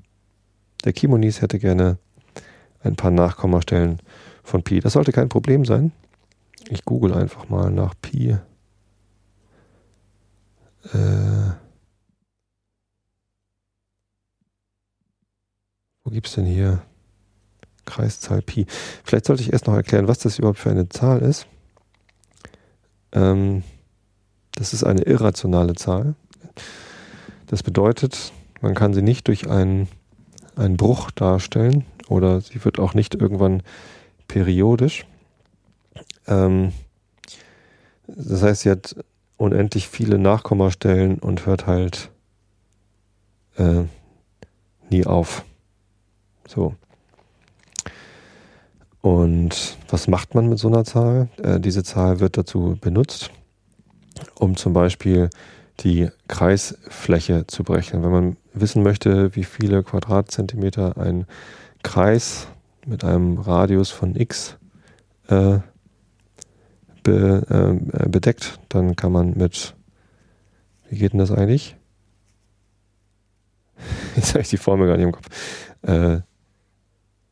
Der 0.83 0.93
Kimonis 0.93 1.41
hätte 1.41 1.59
gerne 1.59 1.97
ein 2.81 2.95
paar 2.95 3.11
Nachkommastellen 3.11 3.99
von 4.43 4.63
Pi. 4.63 4.79
Das 4.79 4.93
sollte 4.93 5.11
kein 5.11 5.29
Problem 5.29 5.65
sein. 5.65 5.91
Ich 6.69 6.85
google 6.85 7.13
einfach 7.13 7.49
mal 7.49 7.69
nach 7.71 7.93
Pi. 8.01 8.37
Äh, 10.91 11.51
wo 16.03 16.11
gibt's 16.11 16.33
denn 16.33 16.45
hier? 16.45 16.81
Kreiszahl 17.85 18.41
Pi. 18.41 18.65
Vielleicht 19.03 19.25
sollte 19.25 19.43
ich 19.43 19.51
erst 19.51 19.67
noch 19.67 19.75
erklären, 19.75 20.07
was 20.07 20.19
das 20.19 20.39
überhaupt 20.39 20.59
für 20.59 20.71
eine 20.71 20.89
Zahl 20.89 21.21
ist. 21.21 21.47
Ähm, 23.11 23.63
das 24.55 24.73
ist 24.73 24.83
eine 24.83 25.01
irrationale 25.01 25.75
Zahl. 25.75 26.15
Das 27.47 27.63
bedeutet, 27.63 28.31
man 28.61 28.73
kann 28.73 28.93
sie 28.93 29.01
nicht 29.01 29.27
durch 29.27 29.49
einen, 29.49 29.87
einen 30.55 30.77
Bruch 30.77 31.11
darstellen 31.11 31.85
oder 32.07 32.41
sie 32.41 32.63
wird 32.63 32.79
auch 32.79 32.93
nicht 32.93 33.15
irgendwann 33.15 33.63
periodisch. 34.27 35.05
Ähm, 36.27 36.73
das 38.07 38.43
heißt, 38.43 38.61
sie 38.61 38.71
hat 38.71 38.95
unendlich 39.37 39.87
viele 39.87 40.17
Nachkommastellen 40.17 41.19
und 41.19 41.45
hört 41.45 41.67
halt 41.67 42.09
äh, 43.57 43.83
nie 44.89 45.05
auf. 45.05 45.43
So. 46.47 46.75
Und 49.01 49.77
was 49.89 50.07
macht 50.07 50.33
man 50.33 50.47
mit 50.47 50.59
so 50.59 50.69
einer 50.69 50.85
Zahl? 50.85 51.27
Äh, 51.41 51.59
diese 51.59 51.83
Zahl 51.83 52.19
wird 52.19 52.37
dazu 52.37 52.77
benutzt, 52.79 53.31
um 54.35 54.55
zum 54.55 54.73
Beispiel 54.73 55.29
die 55.83 56.09
Kreisfläche 56.27 57.45
zu 57.47 57.63
berechnen. 57.63 58.03
Wenn 58.03 58.11
man 58.11 58.37
wissen 58.53 58.83
möchte, 58.83 59.35
wie 59.35 59.43
viele 59.43 59.83
Quadratzentimeter 59.83 60.97
ein 60.97 61.25
Kreis 61.83 62.47
mit 62.85 63.03
einem 63.03 63.37
Radius 63.37 63.91
von 63.91 64.15
x 64.15 64.57
äh, 65.27 65.59
be, 67.03 67.79
äh, 67.93 68.09
bedeckt, 68.09 68.59
dann 68.69 68.95
kann 68.95 69.11
man 69.11 69.37
mit, 69.37 69.75
wie 70.89 70.97
geht 70.97 71.13
denn 71.13 71.19
das 71.19 71.31
eigentlich? 71.31 71.75
Jetzt 74.15 74.29
habe 74.29 74.41
ich 74.41 74.49
die 74.49 74.57
Formel 74.57 74.87
gar 74.87 74.97
nicht 74.97 75.05
im 75.05 75.11
Kopf. 75.11 75.27
Äh, 75.81 76.21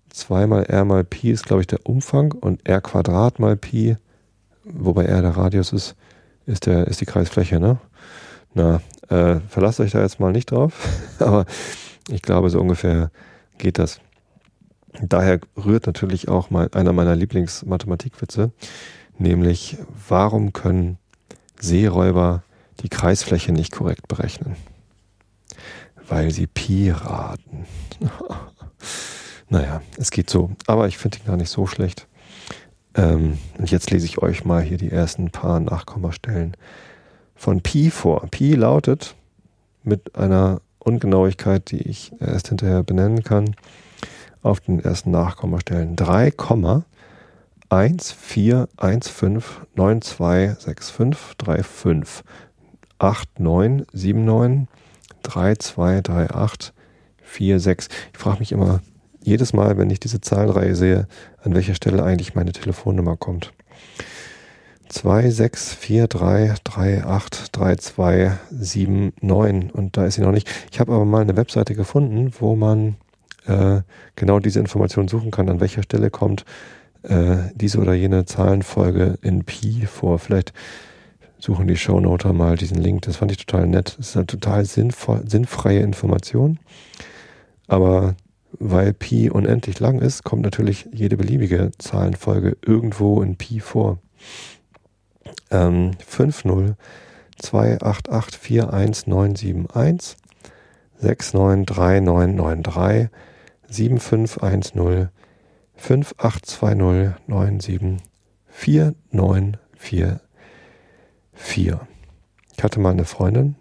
2 0.10 0.48
mal 0.48 0.64
r 0.64 0.84
mal 0.84 1.06
pi 1.06 1.32
ist, 1.32 1.46
glaube 1.46 1.62
ich, 1.62 1.68
der 1.68 1.86
Umfang 1.86 2.34
und 2.34 2.68
r 2.68 2.82
Quadrat 2.82 3.40
mal 3.40 3.56
pi, 3.56 3.96
wobei 4.66 5.06
r 5.06 5.22
der 5.22 5.38
Radius 5.38 5.72
ist, 5.72 5.96
ist, 6.46 6.66
der, 6.66 6.88
ist 6.88 7.00
die 7.00 7.06
Kreisfläche, 7.06 7.60
ne? 7.60 7.80
Na, 8.54 8.82
äh, 9.10 9.40
verlasst 9.48 9.80
euch 9.80 9.92
da 9.92 10.02
jetzt 10.02 10.20
mal 10.20 10.32
nicht 10.32 10.52
drauf, 10.52 10.74
aber 11.20 11.46
ich 12.10 12.22
glaube, 12.22 12.50
so 12.50 12.60
ungefähr 12.60 13.12
geht 13.58 13.78
das. 13.78 14.00
Daher 15.02 15.40
rührt 15.56 15.88
natürlich 15.88 16.28
auch 16.28 16.50
mal 16.50 16.70
einer 16.74 16.92
meiner 16.92 17.16
Lieblingsmathematikwitze, 17.16 18.52
nämlich 19.18 19.78
warum 20.08 20.52
können 20.52 20.98
Seeräuber 21.60 22.44
die 22.82 22.90
Kreisfläche 22.90 23.54
nicht 23.54 23.72
korrekt 23.72 24.08
berechnen? 24.08 24.56
Weil 26.08 26.32
sie 26.32 26.48
Pi 26.48 26.92
raten. 26.92 27.66
Naja, 29.52 29.82
es 29.98 30.12
geht 30.12 30.30
so. 30.30 30.52
Aber 30.66 30.88
ich 30.88 30.98
finde 30.98 31.18
ihn 31.18 31.26
gar 31.26 31.36
nicht 31.36 31.50
so 31.50 31.68
schlecht. 31.68 32.08
Ähm, 32.96 33.38
und 33.58 33.70
jetzt 33.70 33.92
lese 33.92 34.06
ich 34.06 34.20
euch 34.20 34.46
mal 34.46 34.62
hier 34.62 34.78
die 34.78 34.90
ersten 34.90 35.30
paar 35.30 35.60
Nachkommastellen 35.60 36.56
von 37.42 37.62
Pi 37.62 37.90
vor. 37.90 38.28
Pi 38.30 38.54
lautet 38.54 39.16
mit 39.82 40.16
einer 40.16 40.62
Ungenauigkeit, 40.78 41.72
die 41.72 41.82
ich 41.82 42.12
erst 42.20 42.50
hinterher 42.50 42.84
benennen 42.84 43.24
kann, 43.24 43.56
auf 44.44 44.60
den 44.60 44.80
ersten 44.80 45.10
Nachkommastellen 45.10 45.96
3, 45.96 46.34
1, 47.70 48.12
4, 48.12 48.70
1, 48.78 49.08
5, 49.08 49.62
9, 49.74 50.02
2, 50.04 50.56
6, 50.60 50.90
5, 50.92 51.36
3, 51.40 51.64
5, 51.64 52.24
8, 53.00 53.40
9, 53.40 53.86
7, 53.92 54.24
9, 54.24 54.68
3, 55.24 55.56
2, 55.56 56.02
3, 56.02 56.30
8, 56.30 56.74
4, 57.24 57.60
6. 57.60 57.88
Ich 58.14 58.20
frage 58.20 58.40
mich 58.40 58.52
immer, 58.52 58.82
jedes 59.24 59.54
Mal, 59.54 59.80
wenn 59.80 59.90
ich 59.90 60.00
diese 60.00 60.22
Zahlenreihe 60.22 60.76
sehe, 60.76 61.08
an 61.44 61.56
welcher 61.56 61.74
Stelle 61.74 62.04
eigentlich 62.04 62.36
meine 62.36 62.52
Telefonnummer 62.52 63.18
kommt. 63.18 63.52
2, 64.92 65.30
6, 65.30 65.74
4, 65.74 66.08
3, 66.08 66.56
3, 66.64 67.04
8, 67.06 67.58
3, 67.58 67.76
2, 67.76 68.32
7, 68.52 69.14
9 69.22 69.72
und 69.72 69.96
da 69.96 70.06
ist 70.06 70.16
sie 70.16 70.22
noch 70.22 70.32
nicht. 70.32 70.50
Ich 70.72 70.80
habe 70.80 70.94
aber 70.94 71.06
mal 71.06 71.22
eine 71.22 71.38
Webseite 71.38 71.76
gefunden, 71.76 72.34
wo 72.40 72.56
man 72.56 72.96
äh, 73.46 73.82
genau 74.16 74.40
diese 74.40 74.60
Information 74.60 75.08
suchen 75.08 75.32
kann, 75.32 75.50
an 75.50 75.60
welcher 75.60 75.84
Stelle 75.84 76.10
kommt 76.10 76.46
äh, 77.04 77.38
diese 77.56 77.80
oder 77.80 77.94
jene 77.94 78.26
Zahlenfolge 78.26 79.18
in 79.22 79.44
Pi 79.46 79.86
vor. 79.86 80.20
Vielleicht 80.20 80.54
suchen 81.40 81.68
die 81.68 81.78
Shownoter 81.78 82.34
mal 82.34 82.58
diesen 82.58 82.78
Link. 82.78 83.04
Das 83.04 83.16
fand 83.16 83.32
ich 83.32 83.46
total 83.46 83.68
nett. 83.68 83.96
Das 83.98 84.10
ist 84.10 84.18
eine 84.18 84.28
total 84.28 84.66
sinnvoll, 84.66 85.24
sinnfreie 85.26 85.80
Information. 85.80 86.60
Aber 87.68 88.16
weil 88.60 88.94
Pi 88.94 89.30
unendlich 89.30 89.80
lang 89.80 90.00
ist, 90.00 90.24
kommt 90.24 90.42
natürlich 90.42 90.88
jede 90.92 91.18
beliebige 91.18 91.72
Zahlenfolge 91.78 92.58
irgendwo 92.66 93.22
in 93.22 93.38
Pi 93.38 93.62
vor. 93.62 94.00
Ähm, 95.50 95.92
50 96.06 96.76
288 97.38 98.40
41971 98.40 100.18
693993 101.02 103.10
7510 103.70 105.10
5820 105.76 107.18
97 107.28 107.98
4944. 108.52 110.20
Ich 112.56 112.64
hatte 112.64 112.80
mal 112.80 112.92
eine 112.92 113.06
Freundin, 113.06 113.56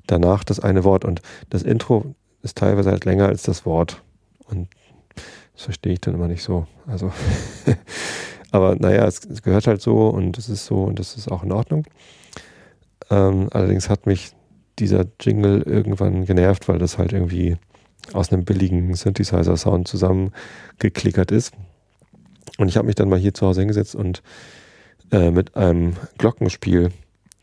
danach 0.06 0.44
das 0.44 0.60
eine 0.60 0.84
Wort. 0.84 1.04
Und 1.04 1.22
das 1.50 1.62
Intro 1.62 2.14
ist 2.42 2.58
teilweise 2.58 2.90
halt 2.90 3.04
länger 3.04 3.26
als 3.26 3.42
das 3.42 3.64
Wort. 3.66 4.02
Und 4.46 4.68
das 5.54 5.64
verstehe 5.64 5.92
ich 5.92 6.00
dann 6.00 6.14
immer 6.14 6.28
nicht 6.28 6.42
so. 6.42 6.66
Also, 6.86 7.12
aber 8.50 8.76
naja, 8.76 9.06
es, 9.06 9.24
es, 9.24 9.42
gehört 9.42 9.66
halt 9.66 9.80
so 9.80 10.08
und 10.08 10.38
es 10.38 10.48
ist 10.48 10.66
so 10.66 10.84
und 10.84 10.98
das 10.98 11.16
ist 11.16 11.30
auch 11.30 11.42
in 11.42 11.52
Ordnung. 11.52 11.84
Ähm, 13.10 13.48
allerdings 13.52 13.88
hat 13.88 14.06
mich 14.06 14.32
dieser 14.78 15.06
Jingle 15.20 15.62
irgendwann 15.62 16.24
genervt, 16.24 16.68
weil 16.68 16.78
das 16.78 16.98
halt 16.98 17.12
irgendwie 17.12 17.56
aus 18.12 18.32
einem 18.32 18.44
billigen 18.44 18.94
Synthesizer-Sound 18.94 19.86
zusammengeklickert 19.86 21.30
ist. 21.30 21.52
Und 22.58 22.68
ich 22.68 22.76
habe 22.76 22.86
mich 22.86 22.96
dann 22.96 23.08
mal 23.08 23.18
hier 23.18 23.34
zu 23.34 23.46
Hause 23.46 23.60
hingesetzt 23.60 23.94
und 23.94 24.22
äh, 25.10 25.30
mit 25.30 25.56
einem 25.56 25.94
Glockenspiel 26.18 26.90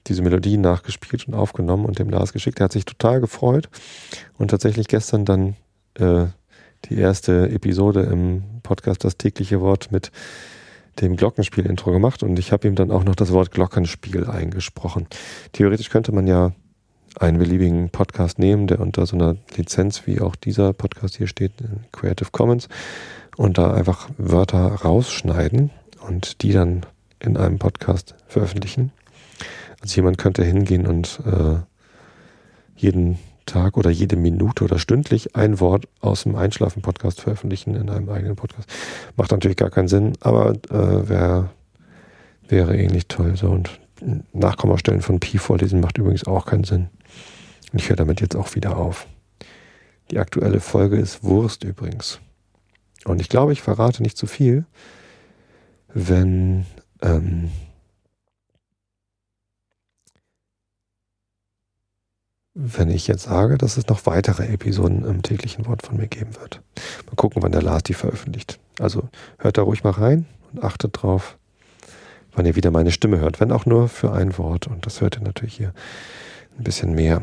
diese 0.07 0.21
Melodie 0.21 0.57
nachgespielt 0.57 1.27
und 1.27 1.33
aufgenommen 1.33 1.85
und 1.85 1.99
dem 1.99 2.09
Lars 2.09 2.33
geschickt. 2.33 2.59
Er 2.59 2.65
hat 2.65 2.71
sich 2.71 2.85
total 2.85 3.21
gefreut 3.21 3.69
und 4.37 4.49
tatsächlich 4.49 4.87
gestern 4.87 5.25
dann 5.25 5.55
äh, 5.95 6.25
die 6.85 6.97
erste 6.97 7.49
Episode 7.49 8.01
im 8.01 8.43
Podcast 8.63 9.03
Das 9.03 9.17
tägliche 9.17 9.61
Wort 9.61 9.91
mit 9.91 10.11
dem 11.01 11.15
Glockenspiel-Intro 11.15 11.91
gemacht 11.91 12.23
und 12.23 12.39
ich 12.39 12.51
habe 12.51 12.67
ihm 12.67 12.75
dann 12.75 12.91
auch 12.91 13.03
noch 13.03 13.15
das 13.15 13.31
Wort 13.31 13.51
Glockenspiel 13.51 14.25
eingesprochen. 14.25 15.07
Theoretisch 15.53 15.89
könnte 15.89 16.11
man 16.11 16.27
ja 16.27 16.51
einen 17.17 17.39
beliebigen 17.39 17.89
Podcast 17.89 18.39
nehmen, 18.39 18.67
der 18.67 18.79
unter 18.79 19.05
so 19.05 19.15
einer 19.15 19.35
Lizenz 19.55 20.05
wie 20.05 20.21
auch 20.21 20.35
dieser 20.35 20.73
Podcast 20.73 21.17
hier 21.17 21.27
steht, 21.27 21.53
Creative 21.91 22.29
Commons, 22.31 22.69
und 23.37 23.57
da 23.57 23.73
einfach 23.73 24.09
Wörter 24.17 24.59
rausschneiden 24.59 25.71
und 26.07 26.41
die 26.43 26.51
dann 26.51 26.85
in 27.19 27.37
einem 27.37 27.59
Podcast 27.59 28.15
veröffentlichen. 28.27 28.91
Also 29.81 29.95
jemand 29.95 30.17
könnte 30.17 30.43
hingehen 30.43 30.85
und 30.85 31.19
äh, 31.25 31.59
jeden 32.75 33.19
Tag 33.45 33.77
oder 33.77 33.89
jede 33.89 34.15
Minute 34.15 34.63
oder 34.63 34.77
stündlich 34.77 35.35
ein 35.35 35.59
Wort 35.59 35.87
aus 36.01 36.23
dem 36.23 36.35
Einschlafen-Podcast 36.35 37.21
veröffentlichen 37.21 37.75
in 37.75 37.89
einem 37.89 38.09
eigenen 38.09 38.35
Podcast. 38.35 38.69
Macht 39.15 39.31
natürlich 39.31 39.57
gar 39.57 39.71
keinen 39.71 39.87
Sinn, 39.87 40.13
aber 40.21 40.51
äh, 40.69 41.09
wär, 41.09 41.49
wäre 42.47 42.77
ähnlich 42.77 43.07
toll. 43.07 43.35
So 43.35 43.49
und 43.49 43.79
Nachkommastellen 44.33 45.01
von 45.01 45.19
Pi 45.19 45.37
vorlesen 45.37 45.79
macht 45.81 45.97
übrigens 45.97 46.25
auch 46.25 46.45
keinen 46.45 46.63
Sinn. 46.63 46.89
Und 47.71 47.81
ich 47.81 47.89
höre 47.89 47.97
damit 47.97 48.21
jetzt 48.21 48.35
auch 48.35 48.55
wieder 48.55 48.77
auf. 48.77 49.07
Die 50.11 50.19
aktuelle 50.19 50.59
Folge 50.59 50.97
ist 50.97 51.23
Wurst 51.23 51.63
übrigens. 51.63 52.19
Und 53.05 53.21
ich 53.21 53.29
glaube, 53.29 53.53
ich 53.53 53.61
verrate 53.61 54.01
nicht 54.03 54.17
zu 54.17 54.27
viel, 54.27 54.65
wenn 55.93 56.65
ähm, 57.01 57.49
wenn 62.61 62.89
ich 62.89 63.07
jetzt 63.07 63.23
sage, 63.23 63.57
dass 63.57 63.77
es 63.77 63.87
noch 63.87 64.05
weitere 64.05 64.45
Episoden 64.47 65.05
im 65.05 65.21
täglichen 65.21 65.65
Wort 65.65 65.83
von 65.83 65.95
mir 65.95 66.07
geben 66.07 66.35
wird. 66.41 66.61
Mal 67.05 67.15
gucken, 67.15 67.41
wann 67.41 67.53
der 67.53 67.61
Lars 67.61 67.83
die 67.83 67.93
veröffentlicht. 67.93 68.59
Also 68.79 69.07
hört 69.37 69.57
da 69.57 69.61
ruhig 69.61 69.85
mal 69.85 69.91
rein 69.91 70.25
und 70.51 70.61
achtet 70.61 71.01
drauf, 71.01 71.37
wann 72.33 72.45
ihr 72.45 72.57
wieder 72.57 72.69
meine 72.69 72.91
Stimme 72.91 73.19
hört, 73.19 73.39
wenn 73.39 73.53
auch 73.53 73.65
nur 73.65 73.87
für 73.87 74.11
ein 74.11 74.37
Wort. 74.37 74.67
Und 74.67 74.85
das 74.85 74.99
hört 74.99 75.17
ihr 75.17 75.23
natürlich 75.23 75.55
hier 75.55 75.73
ein 76.57 76.65
bisschen 76.65 76.93
mehr. 76.93 77.21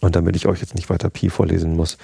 Und 0.00 0.16
damit 0.16 0.34
ich 0.34 0.46
euch 0.46 0.60
jetzt 0.60 0.74
nicht 0.74 0.88
weiter 0.88 1.10
Pi 1.10 1.28
vorlesen 1.28 1.76
muss, 1.76 1.98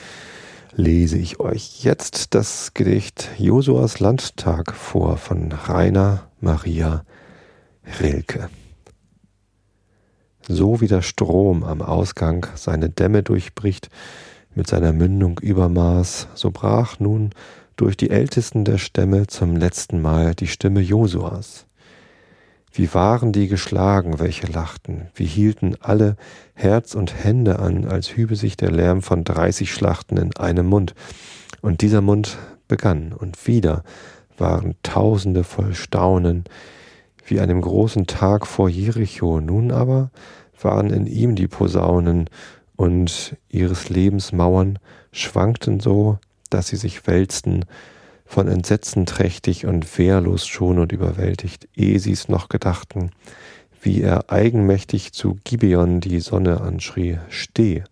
lese 0.75 1.17
ich 1.17 1.41
euch 1.41 1.83
jetzt 1.83 2.35
das 2.35 2.75
Gedicht 2.75 3.31
Josuas 3.39 4.01
Landtag 4.01 4.75
vor 4.75 5.17
von 5.17 5.51
Rainer 5.53 6.29
Maria 6.41 7.05
Rilke. 8.01 8.51
So 10.51 10.81
wie 10.81 10.89
der 10.89 11.03
Strom 11.03 11.63
am 11.63 11.83
Ausgang 11.83 12.47
seine 12.55 12.89
Dämme 12.89 13.23
durchbricht, 13.23 13.91
mit 14.55 14.67
seiner 14.67 14.95
Mündung 14.95 15.39
Übermaß, 15.39 16.29
so 16.35 16.51
brach 16.51 16.99
nun 16.99 17.31
durch 17.77 17.99
die 17.99 18.09
ältesten 18.09 18.65
der 18.65 18.79
Stämme 18.79 19.27
zum 19.27 19.57
letzten 19.57 20.01
Mal 20.01 20.35
die 20.35 20.47
Stimme 20.47 20.81
Josuas. 20.81 21.67
Wie 22.73 22.93
waren 22.95 23.33
die 23.33 23.47
geschlagen, 23.47 24.21
welche 24.21 24.47
lachten, 24.47 25.09
wie 25.15 25.27
hielten 25.27 25.77
alle 25.81 26.17
Herz 26.55 26.95
und 26.95 27.23
Hände 27.23 27.59
an, 27.59 27.87
als 27.87 28.17
hübe 28.17 28.35
sich 28.35 28.57
der 28.57 28.71
Lärm 28.71 29.03
von 29.03 29.25
dreißig 29.25 29.73
Schlachten 29.73 30.17
in 30.17 30.35
einem 30.37 30.67
Mund. 30.67 30.95
Und 31.61 31.83
dieser 31.83 32.01
Mund 32.01 32.39
begann, 32.69 33.13
und 33.13 33.47
wieder 33.47 33.85
waren 34.39 34.77
Tausende 34.83 35.45
voll 35.45 35.75
Staunen, 35.75 36.45
wie 37.27 37.41
einem 37.41 37.61
großen 37.61 38.07
Tag 38.07 38.47
vor 38.47 38.71
Jericho. 38.71 39.41
Nun 39.41 39.71
aber 39.71 40.11
waren 40.61 40.91
in 40.91 41.07
ihm 41.07 41.35
die 41.35 41.49
Posaunen, 41.49 42.29
und 42.79 43.37
ihres 43.49 43.89
Lebens 43.89 44.31
Mauern 44.31 44.79
schwankten 45.11 45.81
so, 45.81 46.19
dass 46.49 46.69
sie 46.69 46.77
sich 46.77 47.09
wälzten, 47.09 47.65
von 48.25 48.47
Entsetzen 48.47 49.05
trächtig 49.05 49.67
und 49.67 49.99
wehrlos 49.99 50.47
schon 50.47 50.79
und 50.79 50.93
überwältigt, 50.93 51.67
ehe 51.75 51.99
sie's 51.99 52.29
noch 52.29 52.49
gedachten, 52.49 53.11
wie 53.83 54.03
er 54.03 54.31
eigenmächtig 54.31 55.13
zu 55.13 55.39
Gibeon 55.45 56.01
die 56.01 56.21
Sonne 56.21 56.61
anschrie, 56.61 57.19
steh. 57.31 57.83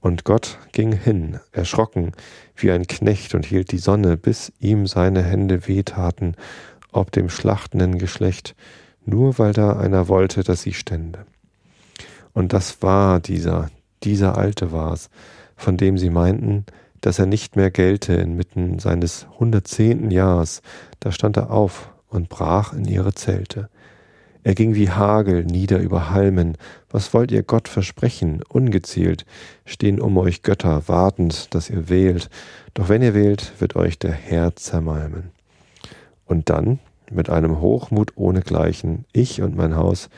Und 0.00 0.24
Gott 0.24 0.58
ging 0.72 0.92
hin, 0.92 1.38
erschrocken, 1.52 2.12
wie 2.56 2.72
ein 2.72 2.86
Knecht, 2.86 3.34
und 3.34 3.44
hielt 3.44 3.72
die 3.72 3.78
Sonne, 3.78 4.16
bis 4.16 4.52
ihm 4.58 4.86
seine 4.86 5.22
Hände 5.22 5.68
wehtaten, 5.68 6.34
ob 6.90 7.12
dem 7.12 7.28
schlachtenden 7.28 7.98
Geschlecht, 7.98 8.56
nur 9.04 9.38
weil 9.38 9.52
da 9.52 9.78
einer 9.78 10.08
wollte, 10.08 10.42
dass 10.42 10.62
sie 10.62 10.72
stände. 10.72 11.26
Und 12.36 12.52
das 12.52 12.82
war 12.82 13.18
dieser, 13.18 13.70
dieser 14.02 14.36
Alte 14.36 14.70
war's, 14.70 15.08
von 15.56 15.78
dem 15.78 15.96
sie 15.96 16.10
meinten, 16.10 16.66
dass 17.00 17.18
er 17.18 17.24
nicht 17.24 17.56
mehr 17.56 17.70
gelte 17.70 18.12
inmitten 18.12 18.78
seines 18.78 19.26
hundertzehnten 19.38 20.10
Jahres, 20.10 20.60
da 21.00 21.12
stand 21.12 21.38
er 21.38 21.50
auf 21.50 21.88
und 22.10 22.28
brach 22.28 22.74
in 22.74 22.84
ihre 22.84 23.14
Zelte. 23.14 23.70
Er 24.42 24.54
ging 24.54 24.74
wie 24.74 24.90
Hagel 24.90 25.46
nieder 25.46 25.78
über 25.78 26.10
Halmen. 26.10 26.58
Was 26.90 27.14
wollt 27.14 27.32
ihr 27.32 27.42
Gott 27.42 27.68
versprechen? 27.68 28.42
Ungezählt 28.46 29.24
stehen 29.64 29.98
um 29.98 30.18
euch 30.18 30.42
Götter, 30.42 30.88
wartend, 30.88 31.54
dass 31.54 31.70
ihr 31.70 31.88
wählt. 31.88 32.28
Doch 32.74 32.90
wenn 32.90 33.00
ihr 33.00 33.14
wählt, 33.14 33.54
wird 33.60 33.76
euch 33.76 33.98
der 33.98 34.12
Herr 34.12 34.54
zermalmen. 34.56 35.30
Und 36.26 36.50
dann, 36.50 36.80
mit 37.10 37.30
einem 37.30 37.62
Hochmut 37.62 38.12
ohnegleichen, 38.16 39.06
ich 39.14 39.40
und 39.40 39.56
mein 39.56 39.74
Haus, 39.74 40.10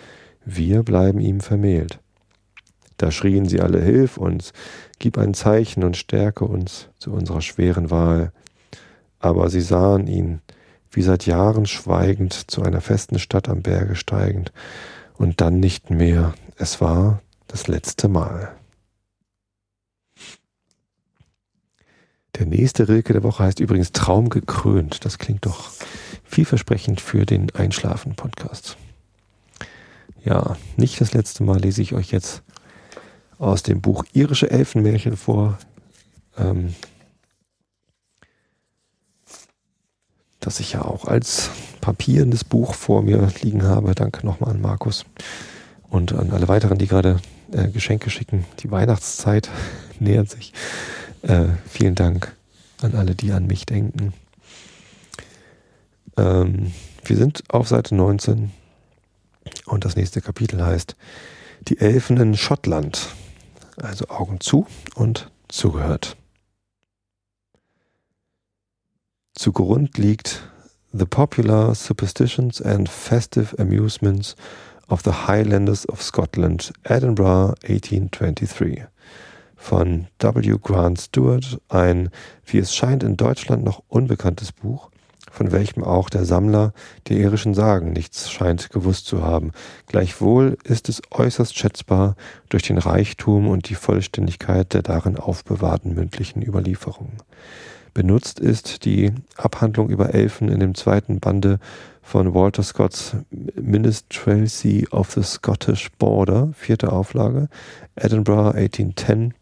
wir 0.44 0.82
bleiben 0.82 1.20
ihm 1.20 1.38
vermählt. 1.38 2.00
Da 2.98 3.10
schrien 3.10 3.48
sie 3.48 3.60
alle, 3.60 3.80
Hilf 3.80 4.18
uns, 4.18 4.52
gib 4.98 5.16
ein 5.16 5.32
Zeichen 5.32 5.84
und 5.84 5.96
stärke 5.96 6.44
uns 6.44 6.88
zu 6.98 7.12
unserer 7.12 7.40
schweren 7.40 7.90
Wahl. 7.90 8.32
Aber 9.20 9.48
sie 9.48 9.60
sahen 9.60 10.06
ihn, 10.06 10.40
wie 10.90 11.02
seit 11.02 11.24
Jahren 11.24 11.66
schweigend 11.66 12.50
zu 12.50 12.62
einer 12.62 12.80
festen 12.80 13.18
Stadt 13.18 13.48
am 13.48 13.62
Berge 13.62 13.94
steigend, 13.94 14.52
und 15.14 15.40
dann 15.40 15.58
nicht 15.58 15.90
mehr. 15.90 16.34
Es 16.56 16.80
war 16.80 17.22
das 17.46 17.66
letzte 17.66 18.08
Mal. 18.08 18.54
Der 22.36 22.46
nächste 22.46 22.88
Rilke 22.88 23.12
der 23.12 23.24
Woche 23.24 23.42
heißt 23.42 23.58
übrigens 23.58 23.90
Traum 23.92 24.28
gekrönt. 24.28 25.04
Das 25.04 25.18
klingt 25.18 25.44
doch 25.44 25.70
vielversprechend 26.24 27.00
für 27.00 27.26
den 27.26 27.50
Einschlafen-Podcast. 27.54 28.76
Ja, 30.24 30.56
nicht 30.76 31.00
das 31.00 31.14
letzte 31.14 31.42
Mal 31.42 31.58
lese 31.58 31.82
ich 31.82 31.94
euch 31.94 32.12
jetzt 32.12 32.42
aus 33.38 33.62
dem 33.62 33.80
Buch 33.80 34.04
Irische 34.12 34.50
Elfenmärchen 34.50 35.16
vor, 35.16 35.58
ähm, 36.36 36.74
das 40.40 40.60
ich 40.60 40.72
ja 40.72 40.82
auch 40.82 41.04
als 41.04 41.50
papierendes 41.80 42.44
Buch 42.44 42.74
vor 42.74 43.02
mir 43.02 43.28
liegen 43.42 43.62
habe. 43.62 43.94
Danke 43.94 44.26
nochmal 44.26 44.50
an 44.50 44.60
Markus 44.60 45.04
und 45.88 46.12
an 46.12 46.32
alle 46.32 46.48
weiteren, 46.48 46.78
die 46.78 46.86
gerade 46.86 47.20
äh, 47.52 47.68
Geschenke 47.68 48.10
schicken. 48.10 48.44
Die 48.60 48.70
Weihnachtszeit 48.70 49.48
nähert 50.00 50.30
sich. 50.30 50.52
Äh, 51.22 51.46
vielen 51.68 51.94
Dank 51.94 52.34
an 52.80 52.94
alle, 52.94 53.14
die 53.14 53.32
an 53.32 53.46
mich 53.46 53.66
denken. 53.66 54.12
Ähm, 56.16 56.72
wir 57.04 57.16
sind 57.16 57.44
auf 57.48 57.68
Seite 57.68 57.94
19 57.94 58.50
und 59.66 59.84
das 59.84 59.96
nächste 59.96 60.20
Kapitel 60.20 60.64
heißt 60.64 60.96
Die 61.68 61.78
Elfen 61.78 62.18
in 62.18 62.36
Schottland. 62.36 63.08
Also 63.82 64.08
Augen 64.08 64.40
zu 64.40 64.66
und 64.94 65.30
zugehört. 65.48 66.16
Zugrund 69.34 69.98
liegt 69.98 70.42
The 70.92 71.04
Popular 71.04 71.74
Superstitions 71.74 72.60
and 72.60 72.88
Festive 72.88 73.56
Amusements 73.58 74.34
of 74.88 75.02
the 75.02 75.12
Highlanders 75.12 75.88
of 75.88 76.02
Scotland, 76.02 76.72
Edinburgh 76.82 77.54
1823 77.62 78.84
von 79.54 80.06
W. 80.18 80.56
Grant 80.62 81.00
Stewart, 81.00 81.60
ein, 81.68 82.10
wie 82.46 82.58
es 82.58 82.74
scheint, 82.74 83.02
in 83.02 83.16
Deutschland 83.16 83.64
noch 83.64 83.82
unbekanntes 83.88 84.52
Buch, 84.52 84.90
von 85.30 85.52
welchem 85.52 85.84
auch 85.84 86.10
der 86.10 86.24
Sammler 86.24 86.72
der 87.08 87.18
irischen 87.18 87.54
Sagen 87.54 87.92
nichts 87.92 88.30
scheint 88.30 88.70
gewusst 88.70 89.06
zu 89.06 89.22
haben. 89.22 89.52
Gleichwohl 89.86 90.56
ist 90.64 90.88
es 90.88 91.02
äußerst 91.10 91.56
schätzbar 91.56 92.16
durch 92.48 92.62
den 92.62 92.78
Reichtum 92.78 93.48
und 93.48 93.68
die 93.68 93.74
Vollständigkeit 93.74 94.74
der 94.74 94.82
darin 94.82 95.16
aufbewahrten 95.16 95.94
mündlichen 95.94 96.42
Überlieferungen. 96.42 97.18
Benutzt 97.94 98.38
ist 98.38 98.84
die 98.84 99.12
Abhandlung 99.36 99.88
über 99.88 100.14
Elfen 100.14 100.48
in 100.48 100.60
dem 100.60 100.74
zweiten 100.74 101.20
Bande 101.20 101.58
von 102.00 102.32
Walter 102.32 102.62
Scotts 102.62 103.16
Minstrelsy 103.30 104.86
of 104.90 105.12
the 105.12 105.22
Scottish 105.22 105.90
Border, 105.98 106.50
vierte 106.54 106.92
Auflage, 106.92 107.48
Edinburgh 107.96 108.56
1810. 108.56 109.34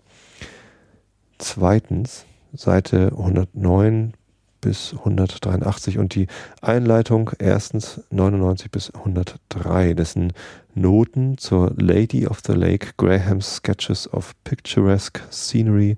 Zweitens, 1.38 2.24
Seite 2.54 3.12
109 3.12 4.14
bis 4.60 4.92
183 4.92 5.98
und 5.98 6.14
die 6.14 6.26
Einleitung 6.60 7.30
erstens 7.38 8.00
99 8.10 8.70
bis 8.70 8.90
103, 8.90 9.94
dessen 9.94 10.32
Noten 10.74 11.38
zur 11.38 11.72
Lady 11.76 12.26
of 12.26 12.40
the 12.46 12.52
Lake 12.52 12.90
Graham's 12.96 13.56
Sketches 13.56 14.12
of 14.12 14.32
Picturesque 14.44 15.22
Scenery 15.30 15.96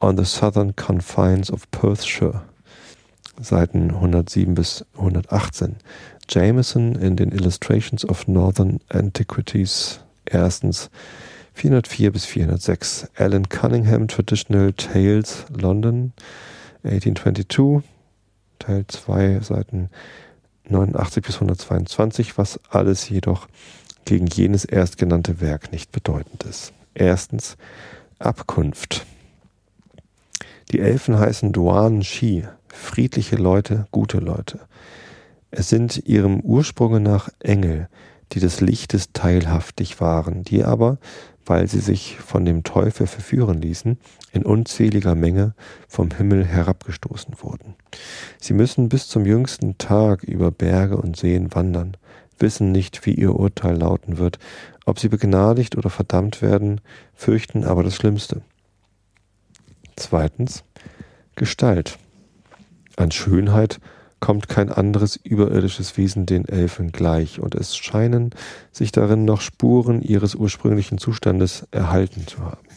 on 0.00 0.16
the 0.16 0.24
Southern 0.24 0.74
Confines 0.76 1.50
of 1.50 1.70
Perthshire, 1.70 2.42
Seiten 3.40 3.90
107 3.90 4.54
bis 4.54 4.84
118. 4.96 5.76
Jameson 6.28 6.94
in 6.94 7.16
den 7.16 7.32
Illustrations 7.32 8.04
of 8.04 8.28
Northern 8.28 8.78
Antiquities, 8.88 10.00
erstens 10.26 10.90
404 11.54 12.12
bis 12.12 12.24
406. 12.24 13.08
Alan 13.16 13.48
Cunningham 13.48 14.08
Traditional 14.08 14.72
Tales 14.72 15.44
London 15.50 16.12
1822, 16.84 17.82
Teil 18.58 18.84
2, 18.86 19.40
Seiten 19.40 19.90
89 20.68 21.24
bis 21.24 21.34
122, 21.36 22.38
was 22.38 22.60
alles 22.68 23.08
jedoch 23.08 23.48
gegen 24.04 24.26
jenes 24.26 24.64
erstgenannte 24.64 25.40
Werk 25.40 25.72
nicht 25.72 25.92
bedeutend 25.92 26.44
ist. 26.44 26.72
Erstens 26.94 27.56
Abkunft. 28.18 29.06
Die 30.70 30.80
Elfen 30.80 31.18
heißen 31.18 31.52
Duan 31.52 32.02
Shi, 32.02 32.44
friedliche 32.68 33.36
Leute, 33.36 33.86
gute 33.90 34.18
Leute. 34.18 34.60
Es 35.50 35.68
sind 35.68 36.06
ihrem 36.06 36.40
Ursprunge 36.40 37.00
nach 37.00 37.28
Engel, 37.40 37.88
die 38.32 38.40
des 38.40 38.60
Lichtes 38.60 39.12
teilhaftig 39.12 40.00
waren, 40.00 40.44
die 40.44 40.62
aber, 40.62 40.98
weil 41.46 41.68
sie 41.68 41.80
sich 41.80 42.18
von 42.18 42.44
dem 42.44 42.62
Teufel 42.62 43.06
verführen 43.06 43.60
ließen, 43.60 43.98
in 44.32 44.44
unzähliger 44.44 45.14
Menge 45.14 45.54
vom 45.88 46.10
Himmel 46.10 46.44
herabgestoßen 46.44 47.34
wurden. 47.42 47.74
Sie 48.38 48.52
müssen 48.52 48.88
bis 48.88 49.08
zum 49.08 49.26
jüngsten 49.26 49.78
Tag 49.78 50.22
über 50.22 50.50
Berge 50.50 50.96
und 50.96 51.16
Seen 51.16 51.54
wandern, 51.54 51.96
wissen 52.38 52.72
nicht, 52.72 53.04
wie 53.06 53.14
ihr 53.14 53.34
Urteil 53.34 53.76
lauten 53.76 54.18
wird, 54.18 54.38
ob 54.86 54.98
sie 54.98 55.08
begnadigt 55.08 55.76
oder 55.76 55.90
verdammt 55.90 56.42
werden, 56.42 56.80
fürchten 57.14 57.64
aber 57.64 57.82
das 57.82 57.94
Schlimmste. 57.94 58.42
Zweitens 59.96 60.64
Gestalt. 61.36 61.98
An 62.96 63.10
Schönheit 63.10 63.80
kommt 64.20 64.48
kein 64.48 64.70
anderes 64.70 65.16
überirdisches 65.16 65.96
Wesen 65.96 66.26
den 66.26 66.46
Elfen 66.46 66.92
gleich, 66.92 67.40
und 67.40 67.54
es 67.54 67.76
scheinen 67.76 68.30
sich 68.70 68.92
darin 68.92 69.24
noch 69.24 69.40
Spuren 69.40 70.02
ihres 70.02 70.34
ursprünglichen 70.34 70.98
Zustandes 70.98 71.66
erhalten 71.70 72.26
zu 72.26 72.40
haben. 72.40 72.68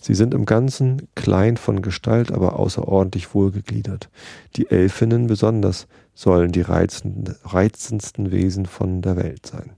Sie 0.00 0.14
sind 0.14 0.34
im 0.34 0.44
Ganzen 0.44 1.08
klein 1.14 1.56
von 1.56 1.80
Gestalt, 1.80 2.30
aber 2.30 2.58
außerordentlich 2.58 3.34
wohlgegliedert. 3.34 4.10
Die 4.56 4.70
Elfinnen 4.70 5.28
besonders 5.28 5.86
sollen 6.14 6.52
die 6.52 6.60
reizendsten 6.60 8.30
Wesen 8.30 8.66
von 8.66 9.00
der 9.00 9.16
Welt 9.16 9.46
sein. 9.46 9.70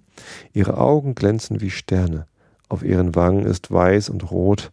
Ihre 0.53 0.79
Augen 0.79 1.15
glänzen 1.15 1.61
wie 1.61 1.71
Sterne, 1.71 2.27
auf 2.69 2.83
ihren 2.83 3.15
Wangen 3.15 3.47
ist 3.47 3.71
weiß 3.71 4.09
und 4.09 4.31
rot, 4.31 4.73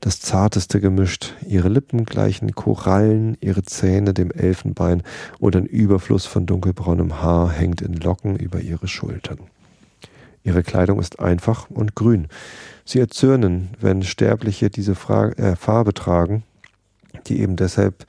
das 0.00 0.20
zarteste 0.20 0.80
gemischt. 0.80 1.34
Ihre 1.46 1.68
Lippen 1.68 2.04
gleichen 2.04 2.54
Korallen, 2.54 3.36
ihre 3.40 3.62
Zähne 3.62 4.14
dem 4.14 4.30
Elfenbein 4.30 5.02
und 5.38 5.56
ein 5.56 5.66
Überfluss 5.66 6.26
von 6.26 6.46
dunkelbraunem 6.46 7.20
Haar 7.20 7.50
hängt 7.50 7.82
in 7.82 7.94
Locken 7.94 8.36
über 8.36 8.60
ihre 8.60 8.88
Schultern. 8.88 9.38
Ihre 10.44 10.62
Kleidung 10.62 11.00
ist 11.00 11.20
einfach 11.20 11.68
und 11.68 11.94
grün. 11.94 12.28
Sie 12.84 13.00
erzürnen, 13.00 13.70
wenn 13.80 14.02
Sterbliche 14.02 14.70
diese 14.70 14.94
Fra 14.94 15.28
äh, 15.32 15.56
Farbe 15.56 15.92
tragen, 15.92 16.44
die 17.26 17.40
eben 17.40 17.56
deshalb 17.56 18.06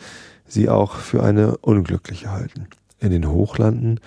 sie 0.48 0.70
auch 0.70 0.96
für 0.96 1.24
eine 1.24 1.58
unglückliche 1.58 2.32
halten. 2.32 2.68
In 3.00 3.12
den 3.12 3.30
Hochlanden 3.30 4.00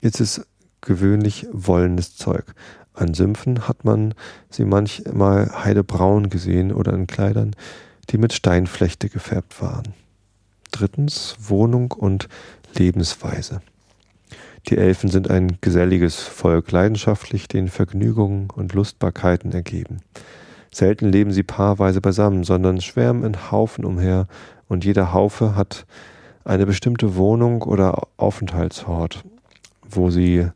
ist 0.00 0.20
es 0.20 0.46
gewöhnlich 0.80 1.46
wollenes 1.52 2.16
Zeug. 2.16 2.54
An 2.96 3.12
Sümpfen 3.12 3.68
hat 3.68 3.84
man 3.84 4.14
sie 4.50 4.64
manchmal 4.64 5.50
heidebraun 5.64 6.30
gesehen 6.30 6.72
oder 6.72 6.94
in 6.94 7.06
Kleidern, 7.06 7.54
die 8.10 8.18
mit 8.18 8.32
Steinflechte 8.32 9.10
gefärbt 9.10 9.60
waren. 9.60 9.94
Drittens 10.70 11.36
Wohnung 11.38 11.92
und 11.92 12.28
Lebensweise. 12.74 13.60
Die 14.68 14.78
Elfen 14.78 15.10
sind 15.10 15.30
ein 15.30 15.58
geselliges 15.60 16.20
Volk, 16.22 16.72
leidenschaftlich 16.72 17.48
den 17.48 17.68
Vergnügungen 17.68 18.48
und 18.50 18.72
Lustbarkeiten 18.72 19.52
ergeben. 19.52 20.00
Selten 20.72 21.06
leben 21.06 21.32
sie 21.32 21.42
paarweise 21.42 22.00
beisammen, 22.00 22.44
sondern 22.44 22.80
schwärmen 22.80 23.24
in 23.24 23.50
Haufen 23.50 23.84
umher, 23.84 24.26
und 24.68 24.84
jeder 24.84 25.12
Haufe 25.12 25.54
hat 25.54 25.86
eine 26.44 26.66
bestimmte 26.66 27.14
Wohnung 27.14 27.62
oder 27.62 28.08
Aufenthaltsort, 28.16 29.22
wo 29.88 30.10
sie 30.10 30.48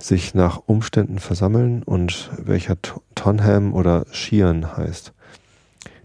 sich 0.00 0.34
nach 0.34 0.60
Umständen 0.66 1.18
versammeln 1.18 1.82
und 1.82 2.30
welcher 2.38 2.76
Tonham 3.14 3.74
oder 3.74 4.06
Sheehan 4.12 4.76
heißt. 4.76 5.12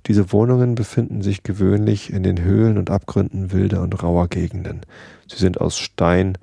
Diese 0.07 0.33
Wohnungen 0.33 0.75
befinden 0.75 1.21
sich 1.21 1.43
gewöhnlich 1.43 2.11
in 2.11 2.23
den 2.23 2.41
Höhlen 2.41 2.77
und 2.77 2.89
Abgründen 2.89 3.53
wilder 3.53 3.81
und 3.81 4.03
rauer 4.03 4.27
Gegenden. 4.27 4.81
Sie 5.27 5.37
sind 5.37 5.61
aus 5.61 5.77
Stein 5.77 6.37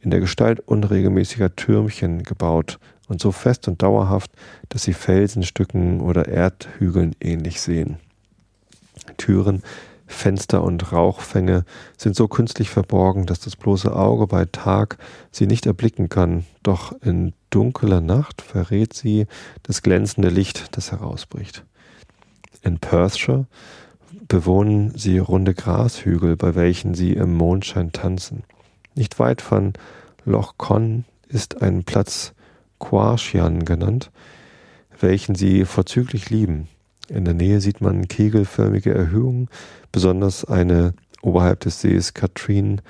in 0.00 0.10
der 0.10 0.20
Gestalt 0.20 0.60
unregelmäßiger 0.60 1.54
Türmchen 1.54 2.24
gebaut 2.24 2.78
und 3.08 3.20
so 3.20 3.32
fest 3.32 3.68
und 3.68 3.82
dauerhaft, 3.82 4.32
dass 4.68 4.82
sie 4.82 4.94
Felsenstücken 4.94 6.00
oder 6.00 6.26
Erdhügeln 6.26 7.14
ähnlich 7.20 7.60
sehen. 7.60 7.98
Türen 9.16 9.62
Fenster 10.14 10.62
und 10.62 10.92
Rauchfänge 10.92 11.64
sind 11.96 12.16
so 12.16 12.28
künstlich 12.28 12.70
verborgen, 12.70 13.26
dass 13.26 13.40
das 13.40 13.56
bloße 13.56 13.94
Auge 13.94 14.26
bei 14.26 14.46
Tag 14.46 14.98
sie 15.30 15.46
nicht 15.46 15.66
erblicken 15.66 16.08
kann, 16.08 16.44
doch 16.62 16.92
in 17.02 17.34
dunkler 17.50 18.00
Nacht 18.00 18.42
verrät 18.42 18.94
sie 18.94 19.26
das 19.62 19.82
glänzende 19.82 20.28
Licht, 20.28 20.76
das 20.76 20.92
herausbricht. 20.92 21.64
In 22.62 22.78
Perthshire 22.78 23.46
bewohnen 24.28 24.96
sie 24.96 25.18
runde 25.18 25.54
Grashügel, 25.54 26.36
bei 26.36 26.54
welchen 26.54 26.94
sie 26.94 27.12
im 27.12 27.34
Mondschein 27.34 27.92
tanzen. 27.92 28.44
Nicht 28.94 29.18
weit 29.18 29.42
von 29.42 29.74
Loch 30.24 30.54
Con 30.56 31.04
ist 31.28 31.62
ein 31.62 31.84
Platz 31.84 32.32
Quarshian 32.78 33.64
genannt, 33.64 34.10
welchen 35.00 35.34
sie 35.34 35.64
vorzüglich 35.64 36.30
lieben. 36.30 36.68
In 37.08 37.24
der 37.24 37.34
Nähe 37.34 37.60
sieht 37.60 37.80
man 37.80 38.08
kegelförmige 38.08 38.94
Erhöhungen, 38.94 39.48
besonders 39.92 40.44
eine 40.44 40.94
oberhalb 41.22 41.60
des 41.60 41.80
Sees 41.80 42.14
Katrin, 42.14 42.80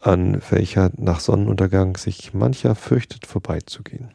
an 0.00 0.42
welcher 0.50 0.90
nach 0.96 1.20
Sonnenuntergang 1.20 1.96
sich 1.96 2.34
mancher 2.34 2.74
fürchtet 2.74 3.26
vorbeizugehen. 3.26 4.10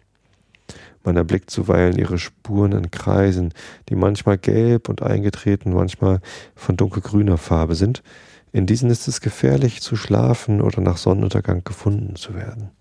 Man 1.03 1.15
erblickt 1.15 1.49
zuweilen 1.49 1.97
ihre 1.97 2.17
Spuren 2.17 2.73
in 2.73 2.91
Kreisen, 2.91 3.53
die 3.87 3.95
manchmal 3.95 4.37
gelb 4.37 4.89
und 4.89 5.01
eingetreten, 5.01 5.73
manchmal 5.73 6.19
von 6.55 6.75
dunkelgrüner 6.75 7.37
Farbe 7.37 7.75
sind. 7.75 8.03
In 8.51 8.65
diesen 8.65 8.89
ist 8.89 9.07
es 9.07 9.21
gefährlich 9.21 9.81
zu 9.81 9.95
schlafen 9.95 10.61
oder 10.61 10.81
nach 10.81 10.97
Sonnenuntergang 10.97 11.63
gefunden 11.63 12.17
zu 12.17 12.35
werden. 12.35 12.71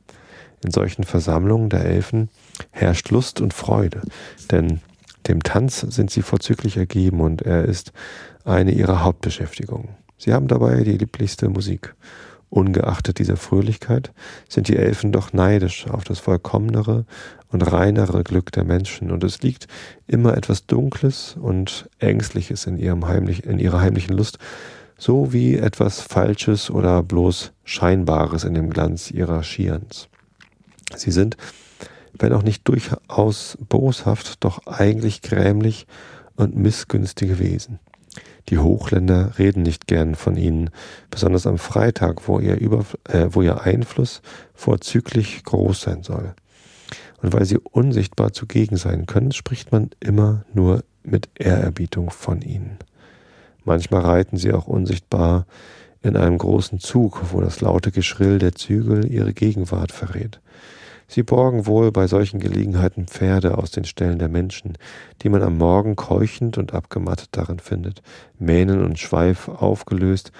In 0.64 0.72
solchen 0.72 1.04
Versammlungen 1.04 1.68
der 1.68 1.84
Elfen 1.84 2.28
herrscht 2.72 3.10
Lust 3.10 3.40
und 3.40 3.54
Freude, 3.54 4.02
denn 4.50 4.80
dem 5.28 5.42
Tanz 5.42 5.80
sind 5.80 6.10
sie 6.10 6.22
vorzüglich 6.22 6.76
ergeben 6.76 7.20
und 7.20 7.42
er 7.42 7.64
ist 7.64 7.92
eine 8.44 8.72
ihrer 8.72 9.02
Hauptbeschäftigungen. 9.02 9.90
Sie 10.18 10.32
haben 10.32 10.48
dabei 10.48 10.82
die 10.82 10.96
lieblichste 10.96 11.48
Musik. 11.48 11.94
Ungeachtet 12.48 13.18
dieser 13.18 13.36
Fröhlichkeit 13.36 14.12
sind 14.48 14.68
die 14.68 14.76
Elfen 14.76 15.12
doch 15.12 15.32
neidisch 15.32 15.88
auf 15.88 16.04
das 16.04 16.20
vollkommenere 16.20 17.04
und 17.50 17.60
reinere 17.72 18.22
Glück 18.22 18.52
der 18.52 18.64
Menschen, 18.64 19.10
und 19.10 19.24
es 19.24 19.42
liegt 19.42 19.66
immer 20.06 20.36
etwas 20.36 20.66
Dunkles 20.66 21.36
und 21.40 21.88
Ängstliches 21.98 22.66
in, 22.66 22.78
ihrem 22.78 23.08
heimlich, 23.08 23.44
in 23.44 23.58
ihrer 23.58 23.80
heimlichen 23.80 24.16
Lust, 24.16 24.38
so 24.96 25.32
wie 25.32 25.56
etwas 25.56 26.00
Falsches 26.00 26.70
oder 26.70 27.02
bloß 27.02 27.52
Scheinbares 27.64 28.44
in 28.44 28.54
dem 28.54 28.70
Glanz 28.70 29.10
ihrer 29.10 29.42
Schierens. 29.42 30.08
Sie 30.94 31.10
sind 31.10 31.36
wenn 32.18 32.32
auch 32.32 32.42
nicht 32.42 32.66
durchaus 32.68 33.58
boshaft, 33.68 34.44
doch 34.44 34.66
eigentlich 34.66 35.22
grämlich 35.22 35.86
und 36.36 36.56
missgünstige 36.56 37.38
Wesen. 37.38 37.78
Die 38.48 38.58
Hochländer 38.58 39.38
reden 39.38 39.62
nicht 39.62 39.86
gern 39.86 40.14
von 40.14 40.36
ihnen, 40.36 40.70
besonders 41.10 41.46
am 41.46 41.58
Freitag, 41.58 42.28
wo 42.28 42.38
ihr, 42.38 42.58
Über 42.58 42.84
äh, 43.08 43.28
wo 43.30 43.42
ihr 43.42 43.62
Einfluss 43.62 44.22
vorzüglich 44.54 45.42
groß 45.42 45.80
sein 45.80 46.02
soll. 46.02 46.34
Und 47.22 47.32
weil 47.32 47.44
sie 47.44 47.58
unsichtbar 47.58 48.32
zugegen 48.32 48.76
sein 48.76 49.06
können, 49.06 49.32
spricht 49.32 49.72
man 49.72 49.90
immer 50.00 50.44
nur 50.52 50.84
mit 51.02 51.28
Ehrerbietung 51.34 52.10
von 52.10 52.42
ihnen. 52.42 52.78
Manchmal 53.64 54.02
reiten 54.02 54.36
sie 54.36 54.52
auch 54.52 54.68
unsichtbar 54.68 55.46
in 56.02 56.16
einem 56.16 56.38
großen 56.38 56.78
Zug, 56.78 57.32
wo 57.32 57.40
das 57.40 57.60
laute 57.60 57.90
Geschrill 57.90 58.38
der 58.38 58.54
Zügel 58.54 59.10
ihre 59.10 59.32
Gegenwart 59.32 59.90
verrät. 59.90 60.40
Sie 61.08 61.22
borgen 61.22 61.66
wohl 61.66 61.92
bei 61.92 62.06
solchen 62.06 62.40
Gelegenheiten 62.40 63.06
Pferde 63.06 63.58
aus 63.58 63.70
den 63.70 63.84
Ställen 63.84 64.18
der 64.18 64.28
Menschen, 64.28 64.76
die 65.22 65.28
man 65.28 65.42
am 65.42 65.56
Morgen 65.56 65.94
keuchend 65.96 66.58
und 66.58 66.74
abgemattet 66.74 67.28
darin 67.32 67.60
findet, 67.60 68.02
Mähnen 68.38 68.84
und 68.84 68.98
Schweif 68.98 69.48
aufgelöst 69.48 70.32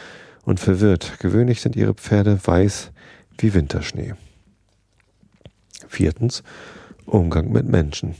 und 0.44 0.58
verwirrt. 0.58 1.18
Gewöhnlich 1.20 1.60
sind 1.60 1.76
ihre 1.76 1.94
Pferde 1.94 2.38
weiß 2.44 2.90
wie 3.38 3.54
Winterschnee. 3.54 4.14
Viertens, 5.86 6.42
Umgang 7.04 7.52
mit 7.52 7.66
Menschen. 7.66 8.16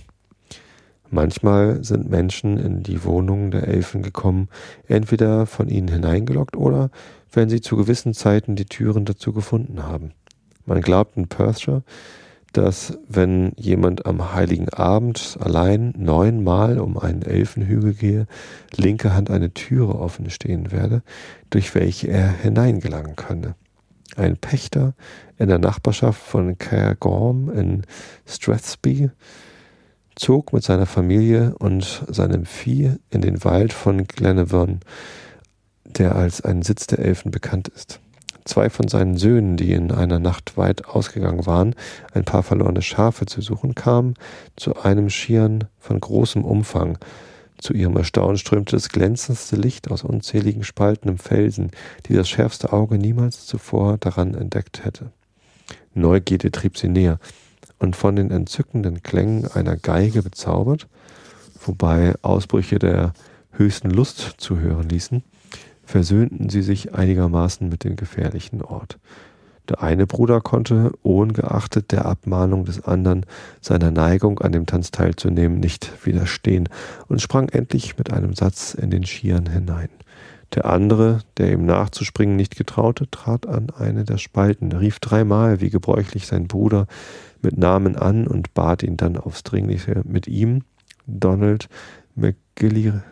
Manchmal 1.11 1.85
sind 1.85 2.11
Menschen 2.11 2.59
in 2.59 2.83
die 2.83 3.05
Wohnungen 3.05 3.51
der 3.51 3.69
Elfen 3.69 4.03
gekommen, 4.03 4.49
entweder 4.89 5.47
von 5.47 5.69
ihnen 5.69 5.89
hineingelockt 5.89 6.57
oder 6.57 6.91
wenn 7.33 7.49
sie 7.49 7.61
zu 7.61 7.77
gewissen 7.77 8.13
Zeiten 8.15 8.57
die 8.57 8.67
Türen 8.67 9.05
dazu 9.05 9.33
gefunden 9.33 9.85
haben. 9.85 10.13
Man 10.65 10.81
glaubt 10.81 11.17
in 11.17 11.29
Perthshire, 11.29 11.85
dass 12.57 12.99
wenn 13.07 13.53
jemand 13.59 14.07
am 14.07 14.33
heiligen 14.33 14.71
Abend 14.71 15.37
allein 15.41 15.93
neunmal 15.99 16.79
um 16.79 16.97
einen 16.97 17.21
Elfenhügel 17.21 17.93
gehe, 17.93 18.27
linke 18.75 19.13
Hand 19.13 19.31
eine 19.31 19.53
Türe 19.53 19.95
offen 19.95 20.31
stehen 20.31 20.73
werde, 20.73 21.03
durch 21.51 21.75
welche 21.75 22.09
er 22.09 22.31
hineingelangen 22.31 23.15
könne. 23.15 23.57
Ein 24.17 24.39
Pächter 24.39 24.95
in 25.37 25.49
der 25.49 25.59
Nachbarschaft 25.59 26.23
von 26.23 26.57
Cairngorm 26.57 27.51
in 27.51 27.83
Strathspey 28.25 29.11
zog 30.15 30.55
mit 30.55 30.63
seiner 30.63 30.87
Familie 30.87 31.55
und 31.59 32.05
seinem 32.09 32.47
Vieh 32.47 32.95
in 33.11 33.21
den 33.21 33.45
Wald 33.45 33.75
von 33.75 34.07
Glenavon, 34.07 34.81
der 35.85 36.17
als 36.17 36.41
ein 36.41 36.63
Sitz 36.63 36.87
der 36.87 37.01
Elfen 37.01 37.31
bekannt 37.31 37.69
ist. 37.69 38.01
Zwei 38.47 38.71
von 38.71 38.87
seinen 38.87 39.17
Söhnen, 39.17 39.57
die 39.57 39.73
in 39.73 39.91
einer 39.91 40.21
Nacht 40.21 40.57
weit 40.57 40.87
ausgegangen 40.87 41.47
waren, 41.47 41.75
ein 42.15 42.25
paar 42.25 42.45
verlorene 42.45 42.81
Schafe 42.81 43.27
zu 43.27 43.41
suchen, 43.41 43.75
kamen 43.75 44.15
zu 44.55 44.77
einem 44.77 45.11
Schieren 45.11 45.65
von 45.81 45.99
großem 45.99 46.45
Umfang. 46.45 46.97
Zu 47.59 47.73
ihrem 47.75 47.97
Erstaunen 47.97 48.39
strömte 48.39 48.77
das 48.77 48.89
glänzendste 48.89 49.57
Licht 49.57 49.91
aus 49.91 50.05
unzähligen 50.05 50.63
Spalten 50.63 51.09
im 51.09 51.19
Felsen, 51.19 51.73
die 52.07 52.15
das 52.15 52.29
schärfste 52.29 52.73
Auge 52.73 52.99
niemals 52.99 53.47
zuvor 53.47 53.99
daran 53.99 54.35
entdeckt 54.35 54.85
hätte. 54.85 55.11
Neugierde 55.95 56.53
trieb 56.53 56.79
sie 56.79 56.89
näher, 56.89 57.19
und 57.79 57.97
von 57.97 58.15
den 58.15 58.31
entzückenden 58.31 59.03
Klängen 59.03 59.51
einer 59.51 59.77
Geige 59.77 60.23
bezaubert, 60.23 60.87
wobei 61.61 62.15
Ausbrüche 62.23 62.79
der 62.79 63.13
höchsten 63.51 63.91
Lust 63.91 64.35
zu 64.39 64.59
hören 64.61 64.89
ließen, 64.89 65.25
versöhnten 65.87 66.51
sie 66.51 66.63
sich 66.63 66.95
einigermaßen 66.95 67.69
mit 67.69 67.85
dem 67.85 67.97
gefährlichen 67.97 68.61
Ort. 68.61 68.99
Der 69.69 69.83
eine 69.83 70.07
Bruder 70.07 70.41
konnte, 70.41 70.93
ohngeachtet 71.03 71.91
der 71.91 72.07
Abmahnung 72.07 72.65
des 72.65 72.85
anderen, 72.85 73.27
seiner 73.61 73.91
Neigung 73.91 74.39
an 74.39 74.53
dem 74.53 74.67
Tanz 74.67 74.91
teilzunehmen, 74.91 75.59
nicht 75.59 76.07
widerstehen 76.07 76.69
und 77.09 77.21
sprang 77.21 77.49
endlich 77.49 77.99
mit 77.99 78.13
einem 78.13 78.35
Satz 78.35 78.75
in 78.75 78.91
den 78.91 79.05
Schieren 79.05 79.47
hinein. 79.47 79.89
Der 80.55 80.67
andere, 80.67 81.21
der 81.39 81.53
ihm 81.53 81.67
nachzuspringen 81.67 82.37
nicht 82.37 82.57
getraute, 82.57 83.11
trat 83.11 83.49
an 83.49 83.71
eine 83.77 84.05
der 84.05 84.19
Spalten, 84.19 84.71
rief 84.71 85.01
dreimal, 85.01 85.61
wie 85.61 85.71
gebräuchlich 85.71 86.29
sein 86.29 86.47
Bruder, 86.47 86.87
mit 87.43 87.59
Namen 87.59 87.97
an 87.97 88.29
und 88.29 88.55
bat 88.55 88.85
ihn 88.85 88.97
dann 88.97 89.17
aufs 89.17 89.43
Dringliche, 89.43 90.03
mit 90.05 90.29
ihm, 90.29 90.63
Donald 91.07 91.69
McGillivray, 92.15 93.03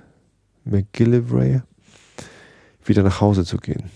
wieder 2.85 3.03
nach 3.03 3.21
Hause 3.21 3.45
zu 3.45 3.59
gehen. 3.59 3.91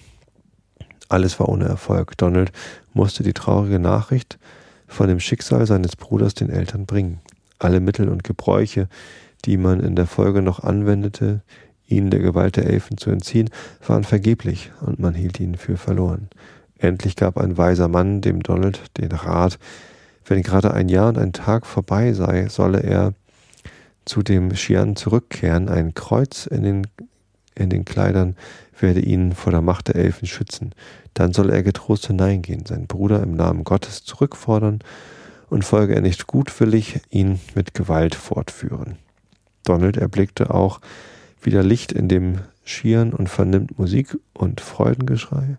Alles 1.09 1.41
war 1.41 1.49
ohne 1.49 1.65
Erfolg. 1.65 2.17
Donald 2.19 2.53
musste 2.93 3.23
die 3.23 3.33
traurige 3.33 3.79
Nachricht 3.79 4.39
von 4.87 5.09
dem 5.09 5.21
Schicksal 5.21 5.67
seines 5.67 5.97
Bruders 5.97 6.35
den 6.35 6.51
Eltern 6.51 6.87
bringen. 6.87 7.21
Alle 7.59 7.81
Mittel 7.81 8.09
und 8.09 8.25
Gebräuche, 8.25 8.89
die 9.45 9.57
man 9.57 9.81
in 9.81 9.97
der 9.97 10.07
Folge 10.07 10.43
noch 10.43 10.63
anwendete, 10.63 11.43
ihn 11.87 12.11
der 12.11 12.21
Gewalt 12.21 12.57
der 12.57 12.67
Elfen 12.67 12.99
zu 12.99 13.11
entziehen, 13.11 13.51
waren 13.87 14.05
vergeblich 14.05 14.71
und 14.81 14.99
man 14.99 15.15
hielt 15.15 15.41
ihn 15.41 15.57
für 15.57 15.77
verloren. 15.77 16.29
Endlich 16.79 17.17
gab 17.17 17.39
ein 17.39 17.57
weiser 17.57 17.89
Mann 17.89 18.21
dem 18.21 18.43
Donald 18.43 18.81
den 18.99 19.13
Rat, 19.13 19.59
wenn 20.27 20.43
gerade 20.43 20.75
ein 20.75 20.89
Jahr 20.89 21.09
und 21.09 21.19
ein 21.19 21.33
Tag 21.33 21.67
vorbei 21.67 22.13
sei, 22.13 22.49
solle 22.49 22.83
er 22.83 23.15
zu 24.05 24.23
dem 24.23 24.55
Schian 24.55 24.95
zurückkehren. 24.95 25.69
Ein 25.69 25.95
Kreuz 25.95 26.47
in 26.47 26.63
den, 26.63 26.87
in 27.55 27.71
den 27.71 27.85
Kleidern 27.85 28.37
werde 28.83 29.01
ihn 29.01 29.33
vor 29.33 29.53
der 29.53 29.63
Macht 29.63 29.89
der 29.89 29.97
Elfen 29.97 30.27
schützen. 30.27 30.75
Dann 31.15 31.33
solle 31.33 31.53
er 31.53 31.63
getrost 31.63 32.07
hineingehen, 32.07 32.67
seinen 32.67 32.87
Bruder 32.87 33.23
im 33.23 33.35
Namen 33.35 33.65
Gottes 33.65 34.05
zurückfordern 34.05 34.81
und 35.51 35.65
folge 35.65 35.95
er 35.95 36.01
nicht 36.01 36.27
gutwillig, 36.27 37.01
ihn 37.11 37.41
mit 37.55 37.75
Gewalt 37.75 38.15
fortführen. 38.15 38.97
Donald 39.65 39.97
erblickte 39.97 40.55
auch 40.55 40.81
wieder 41.41 41.63
Licht 41.63 41.93
in 41.93 42.09
dem 42.09 42.39
Schieren 42.65 43.13
und 43.13 43.29
vernimmt 43.29 43.79
Musik 43.79 44.19
und 44.35 44.61
Freudengeschrei. 44.61 45.59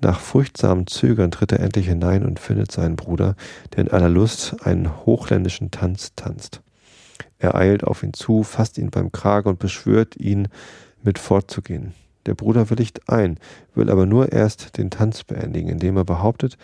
Nach 0.00 0.18
furchtsamem 0.18 0.86
Zögern 0.86 1.30
tritt 1.30 1.52
er 1.52 1.60
endlich 1.60 1.86
hinein 1.86 2.24
und 2.24 2.40
findet 2.40 2.72
seinen 2.72 2.96
Bruder, 2.96 3.36
der 3.74 3.84
in 3.84 3.90
aller 3.90 4.08
Lust 4.08 4.56
einen 4.64 5.04
hochländischen 5.04 5.70
Tanz 5.70 6.14
tanzt. 6.16 6.62
Er 7.38 7.54
eilt 7.54 7.84
auf 7.84 8.02
ihn 8.02 8.14
zu, 8.14 8.42
fasst 8.42 8.78
ihn 8.78 8.90
beim 8.90 9.12
Kragen 9.12 9.50
und 9.50 9.58
beschwört 9.58 10.16
ihn, 10.16 10.48
mit 11.02 11.18
fortzugehen. 11.18 11.94
Der 12.26 12.34
Bruder 12.34 12.70
willigt 12.70 13.08
ein, 13.08 13.38
will 13.74 13.90
aber 13.90 14.06
nur 14.06 14.32
erst 14.32 14.76
den 14.78 14.90
Tanz 14.90 15.24
beendigen, 15.24 15.68
indem 15.68 15.96
er 15.96 16.04
behauptet, 16.04 16.58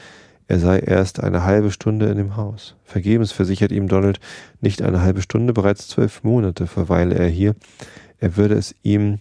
er 0.49 0.61
sei 0.61 0.79
erst 0.79 1.23
eine 1.23 1.45
halbe 1.45 1.71
Stunde 1.71 2.07
in 2.07 2.19
dem 2.19 2.37
Haus. 2.37 2.77
Vergebens 2.85 3.33
versichert 3.33 3.73
ihm 3.73 3.89
Donald, 3.89 4.21
nicht 4.61 4.81
eine 4.83 5.03
halbe 5.03 5.23
Stunde, 5.23 5.53
bereits 5.53 5.89
zwölf 5.89 6.23
Monate 6.23 6.67
verweile 6.67 7.17
er 7.17 7.29
hier. 7.29 7.57
Er 8.19 8.37
würde 8.37 8.55
es 8.55 8.75
ihm 8.83 9.19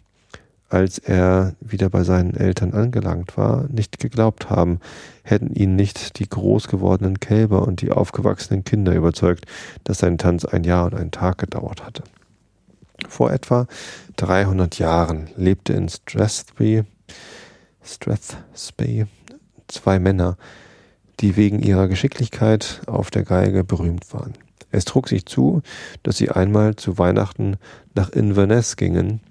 als 0.70 0.98
er 0.98 1.54
wieder 1.62 1.90
bei 1.90 2.04
seinen 2.04 2.36
Eltern 2.36 2.74
angelangt 2.74 3.38
war, 3.38 3.66
nicht 3.70 4.00
geglaubt 4.00 4.50
haben, 4.50 4.80
hätten 5.24 5.54
ihn 5.54 5.76
nicht 5.76 6.20
die 6.20 6.28
groß 6.28 6.68
gewordenen 6.68 7.20
Kälber 7.20 7.68
und 7.68 7.82
die 7.82 7.92
aufgewachsenen 7.92 8.64
Kinder 8.64 8.94
überzeugt, 8.94 9.46
dass 9.84 10.00
sein 10.00 10.18
Tanz 10.18 10.44
ein 10.44 10.64
Jahr 10.64 10.86
und 10.86 10.96
einen 10.96 11.12
Tag 11.12 11.38
gedauert 11.38 11.86
hatte. 11.86 12.04
Vor 13.08 13.32
etwa 13.32 13.68
300 14.18 14.80
Jahren 14.80 15.30
lebte 15.36 15.74
in 15.74 15.90
Strathspey, 15.90 16.84
Strathspey 17.84 19.06
zwei 19.68 20.00
Männer, 20.00 20.38
die 21.20 21.36
wegen 21.36 21.62
ihrer 21.62 21.88
Geschicklichkeit 21.88 22.82
auf 22.88 23.12
der 23.12 23.24
Geige 23.24 23.64
berühmt 23.64 24.14
waren. 24.14 24.34
Es 24.72 24.86
trug 24.86 25.08
sich 25.08 25.26
zu, 25.26 25.62
dass 26.04 26.18
sie 26.18 26.30
einmal 26.30 26.76
zu 26.76 26.98
Weihnachten 26.98 27.58
nach 27.94 28.10
Inverness 28.10 28.76
gingen, 28.76 29.22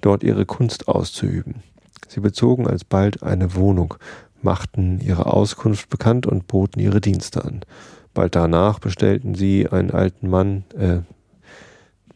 dort 0.00 0.22
ihre 0.22 0.46
Kunst 0.46 0.88
auszuüben. 0.88 1.62
Sie 2.08 2.20
bezogen 2.20 2.66
alsbald 2.66 3.22
eine 3.22 3.54
Wohnung, 3.54 3.94
machten 4.40 5.00
ihre 5.00 5.26
Auskunft 5.26 5.90
bekannt 5.90 6.26
und 6.26 6.46
boten 6.46 6.80
ihre 6.80 7.00
Dienste 7.00 7.44
an. 7.44 7.60
Bald 8.14 8.34
danach 8.34 8.78
bestellten 8.78 9.34
sie 9.34 9.68
einen 9.68 9.90
alten 9.90 10.30
Mann, 10.30 10.64
äh, 10.78 11.00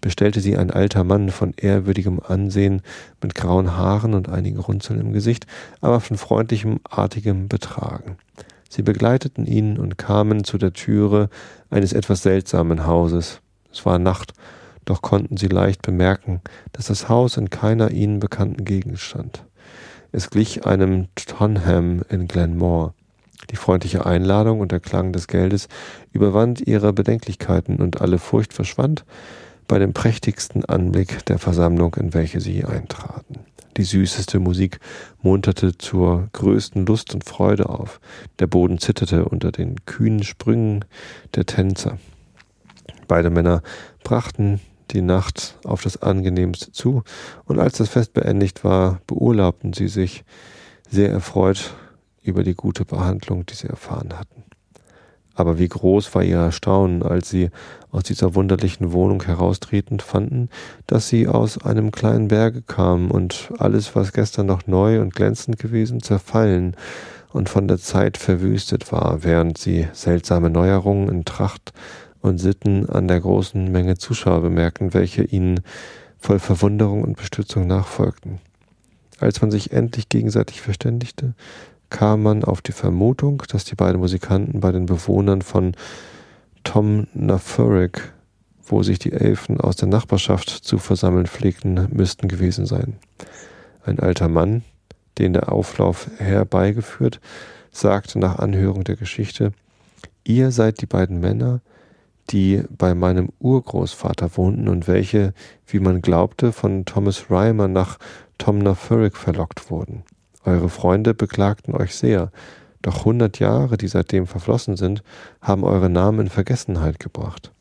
bestellte 0.00 0.40
sie 0.40 0.56
ein 0.56 0.70
alter 0.70 1.04
Mann 1.04 1.30
von 1.30 1.52
ehrwürdigem 1.56 2.20
Ansehen, 2.20 2.82
mit 3.22 3.34
grauen 3.34 3.76
Haaren 3.76 4.14
und 4.14 4.28
einigen 4.28 4.58
Runzeln 4.58 5.00
im 5.00 5.12
Gesicht, 5.12 5.46
aber 5.80 6.00
von 6.00 6.16
freundlichem, 6.16 6.80
artigem 6.88 7.48
Betragen. 7.48 8.16
Sie 8.68 8.82
begleiteten 8.82 9.46
ihn 9.46 9.78
und 9.78 9.98
kamen 9.98 10.44
zu 10.44 10.56
der 10.56 10.72
Türe 10.72 11.28
eines 11.70 11.92
etwas 11.92 12.22
seltsamen 12.22 12.86
Hauses. 12.86 13.40
Es 13.72 13.84
war 13.84 13.98
Nacht, 13.98 14.32
doch 14.84 15.02
konnten 15.02 15.36
sie 15.36 15.48
leicht 15.48 15.82
bemerken, 15.82 16.40
dass 16.72 16.86
das 16.86 17.08
Haus 17.08 17.36
in 17.36 17.50
keiner 17.50 17.90
ihnen 17.90 18.20
bekannten 18.20 18.64
Gegend 18.64 18.98
stand. 18.98 19.44
Es 20.12 20.30
glich 20.30 20.66
einem 20.66 21.08
Tonham 21.14 22.02
in 22.08 22.26
Glenmore. 22.26 22.94
Die 23.50 23.56
freundliche 23.56 24.06
Einladung 24.06 24.60
und 24.60 24.70
der 24.70 24.80
Klang 24.80 25.12
des 25.12 25.26
Geldes 25.26 25.68
überwand 26.12 26.60
ihre 26.60 26.92
Bedenklichkeiten 26.92 27.76
und 27.76 28.00
alle 28.00 28.18
Furcht 28.18 28.52
verschwand 28.52 29.04
bei 29.70 29.78
dem 29.78 29.92
prächtigsten 29.92 30.64
Anblick 30.64 31.24
der 31.26 31.38
Versammlung, 31.38 31.94
in 31.94 32.12
welche 32.12 32.40
sie 32.40 32.64
eintraten. 32.64 33.38
Die 33.76 33.84
süßeste 33.84 34.40
Musik 34.40 34.80
munterte 35.22 35.78
zur 35.78 36.28
größten 36.32 36.86
Lust 36.86 37.14
und 37.14 37.24
Freude 37.24 37.68
auf. 37.68 38.00
Der 38.40 38.48
Boden 38.48 38.80
zitterte 38.80 39.26
unter 39.26 39.52
den 39.52 39.76
kühnen 39.86 40.24
Sprüngen 40.24 40.84
der 41.36 41.46
Tänzer. 41.46 41.98
Beide 43.06 43.30
Männer 43.30 43.62
brachten 44.02 44.58
die 44.90 45.02
Nacht 45.02 45.56
auf 45.64 45.82
das 45.82 46.02
angenehmste 46.02 46.72
zu, 46.72 47.04
und 47.44 47.60
als 47.60 47.78
das 47.78 47.90
Fest 47.90 48.12
beendigt 48.12 48.64
war, 48.64 49.00
beurlaubten 49.06 49.72
sie 49.72 49.86
sich 49.86 50.24
sehr 50.88 51.12
erfreut 51.12 51.74
über 52.22 52.42
die 52.42 52.54
gute 52.54 52.84
Behandlung, 52.84 53.46
die 53.46 53.54
sie 53.54 53.68
erfahren 53.68 54.18
hatten. 54.18 54.49
Aber 55.34 55.58
wie 55.58 55.68
groß 55.68 56.14
war 56.14 56.22
ihr 56.22 56.38
Erstaunen, 56.38 57.02
als 57.02 57.30
sie 57.30 57.50
aus 57.90 58.02
dieser 58.02 58.34
wunderlichen 58.34 58.92
Wohnung 58.92 59.22
heraustretend 59.22 60.02
fanden, 60.02 60.48
dass 60.86 61.08
sie 61.08 61.28
aus 61.28 61.58
einem 61.64 61.92
kleinen 61.92 62.28
Berge 62.28 62.62
kamen 62.62 63.10
und 63.10 63.50
alles, 63.58 63.94
was 63.96 64.12
gestern 64.12 64.46
noch 64.46 64.66
neu 64.66 65.00
und 65.00 65.14
glänzend 65.14 65.58
gewesen, 65.58 66.02
zerfallen 66.02 66.76
und 67.32 67.48
von 67.48 67.68
der 67.68 67.78
Zeit 67.78 68.16
verwüstet 68.16 68.92
war, 68.92 69.22
während 69.22 69.58
sie 69.58 69.88
seltsame 69.92 70.50
Neuerungen 70.50 71.08
in 71.08 71.24
Tracht 71.24 71.72
und 72.22 72.38
Sitten 72.38 72.88
an 72.88 73.08
der 73.08 73.20
großen 73.20 73.70
Menge 73.70 73.96
Zuschauer 73.96 74.42
bemerken, 74.42 74.94
welche 74.94 75.22
ihnen 75.22 75.60
voll 76.18 76.38
Verwunderung 76.38 77.02
und 77.02 77.16
Bestürzung 77.16 77.66
nachfolgten. 77.66 78.40
Als 79.20 79.40
man 79.40 79.50
sich 79.50 79.72
endlich 79.72 80.08
gegenseitig 80.08 80.60
verständigte, 80.60 81.34
kam 81.90 82.22
man 82.22 82.44
auf 82.44 82.62
die 82.62 82.72
Vermutung, 82.72 83.42
dass 83.50 83.64
die 83.64 83.74
beiden 83.74 84.00
Musikanten 84.00 84.60
bei 84.60 84.72
den 84.72 84.86
Bewohnern 84.86 85.42
von 85.42 85.74
Tom 86.64 87.06
Nafurik, 87.14 88.12
wo 88.64 88.82
sich 88.82 88.98
die 88.98 89.12
Elfen 89.12 89.60
aus 89.60 89.76
der 89.76 89.88
Nachbarschaft 89.88 90.48
zu 90.48 90.78
versammeln 90.78 91.26
pflegten, 91.26 91.88
müssten 91.92 92.28
gewesen 92.28 92.66
sein. 92.66 92.96
Ein 93.84 93.98
alter 93.98 94.28
Mann, 94.28 94.62
den 95.18 95.32
der 95.32 95.52
Auflauf 95.52 96.08
herbeigeführt, 96.18 97.20
sagte 97.72 98.18
nach 98.18 98.38
Anhörung 98.38 98.84
der 98.84 98.96
Geschichte, 98.96 99.52
ihr 100.24 100.50
seid 100.52 100.80
die 100.80 100.86
beiden 100.86 101.20
Männer, 101.20 101.60
die 102.30 102.62
bei 102.70 102.94
meinem 102.94 103.30
Urgroßvater 103.40 104.36
wohnten 104.36 104.68
und 104.68 104.86
welche, 104.86 105.34
wie 105.66 105.80
man 105.80 106.00
glaubte, 106.00 106.52
von 106.52 106.84
Thomas 106.84 107.30
Reimer 107.30 107.66
nach 107.68 107.98
Tomnafuric 108.38 109.16
verlockt 109.16 109.70
wurden. 109.70 110.04
Eure 110.44 110.68
Freunde 110.68 111.14
beklagten 111.14 111.74
euch 111.74 111.94
sehr, 111.94 112.30
doch 112.82 113.04
hundert 113.04 113.38
Jahre, 113.38 113.76
die 113.76 113.88
seitdem 113.88 114.26
verflossen 114.26 114.76
sind, 114.76 115.02
haben 115.42 115.64
eure 115.64 115.90
Namen 115.90 116.20
in 116.20 116.28
Vergessenheit 116.28 116.98
gebracht. 116.98 117.52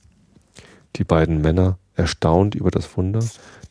Die 0.95 1.03
beiden 1.03 1.41
Männer, 1.41 1.77
erstaunt 1.95 2.55
über 2.55 2.71
das 2.71 2.95
Wunder, 2.95 3.19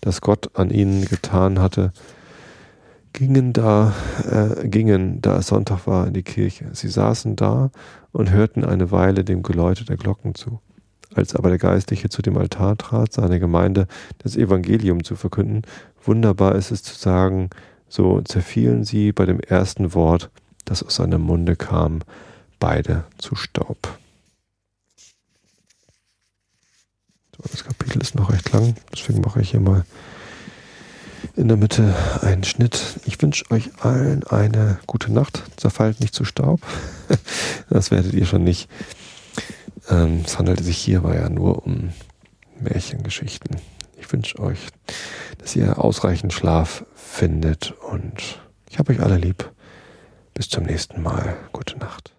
das 0.02 0.20
Gott 0.20 0.50
an 0.54 0.70
ihnen 0.70 1.06
getan 1.06 1.58
hatte, 1.58 1.92
gingen 3.14 3.52
da, 3.52 3.94
äh, 4.30 4.68
gingen, 4.68 5.20
da 5.22 5.38
es 5.38 5.48
Sonntag 5.48 5.86
war, 5.86 6.06
in 6.06 6.12
die 6.12 6.22
Kirche. 6.22 6.66
Sie 6.72 6.88
saßen 6.88 7.36
da 7.36 7.70
und 8.12 8.30
hörten 8.30 8.64
eine 8.64 8.90
Weile 8.90 9.24
dem 9.24 9.42
Geläute 9.42 9.84
der 9.84 9.96
Glocken 9.96 10.34
zu. 10.34 10.60
Als 11.14 11.34
aber 11.34 11.48
der 11.48 11.58
Geistliche 11.58 12.10
zu 12.10 12.20
dem 12.20 12.36
Altar 12.36 12.76
trat, 12.76 13.14
seine 13.14 13.40
Gemeinde 13.40 13.86
das 14.18 14.36
Evangelium 14.36 15.02
zu 15.02 15.16
verkünden, 15.16 15.62
wunderbar 16.04 16.54
ist 16.54 16.70
es 16.70 16.82
zu 16.82 16.94
sagen, 16.94 17.48
so 17.88 18.20
zerfielen 18.22 18.84
sie 18.84 19.12
bei 19.12 19.26
dem 19.26 19.40
ersten 19.40 19.94
Wort, 19.94 20.30
das 20.64 20.82
aus 20.82 20.96
seinem 20.96 21.22
Munde 21.22 21.56
kam, 21.56 22.00
beide 22.58 23.04
zu 23.18 23.34
Staub. 23.34 23.98
Das 27.50 27.64
Kapitel 27.64 28.02
ist 28.02 28.16
noch 28.16 28.32
recht 28.32 28.52
lang, 28.52 28.74
deswegen 28.92 29.20
mache 29.20 29.40
ich 29.40 29.52
hier 29.52 29.60
mal 29.60 29.84
in 31.36 31.48
der 31.48 31.56
Mitte 31.56 31.94
einen 32.20 32.44
Schnitt. 32.44 33.00
Ich 33.04 33.20
wünsche 33.22 33.50
euch 33.50 33.70
allen 33.80 34.24
eine 34.24 34.78
gute 34.86 35.12
Nacht. 35.12 35.42
Zerfallt 35.56 36.00
nicht 36.00 36.14
zu 36.14 36.24
Staub. 36.24 36.60
Das 37.70 37.90
werdet 37.90 38.14
ihr 38.14 38.24
schon 38.24 38.44
nicht. 38.44 38.66
Ähm, 39.90 40.22
es 40.24 40.38
handelte 40.38 40.64
sich 40.64 40.78
hierbei 40.78 41.16
ja 41.16 41.28
nur 41.28 41.66
um 41.66 41.90
Märchengeschichten. 42.60 43.56
Ich 44.00 44.10
wünsche 44.10 44.38
euch, 44.38 44.58
dass 45.36 45.54
ihr 45.54 45.78
ausreichend 45.78 46.32
Schlaf 46.32 46.86
findet 47.08 47.72
und 47.72 48.40
ich 48.70 48.78
habe 48.78 48.92
euch 48.92 49.00
alle 49.00 49.16
lieb. 49.16 49.50
Bis 50.34 50.48
zum 50.48 50.64
nächsten 50.64 51.02
Mal. 51.02 51.36
Gute 51.52 51.76
Nacht. 51.78 52.12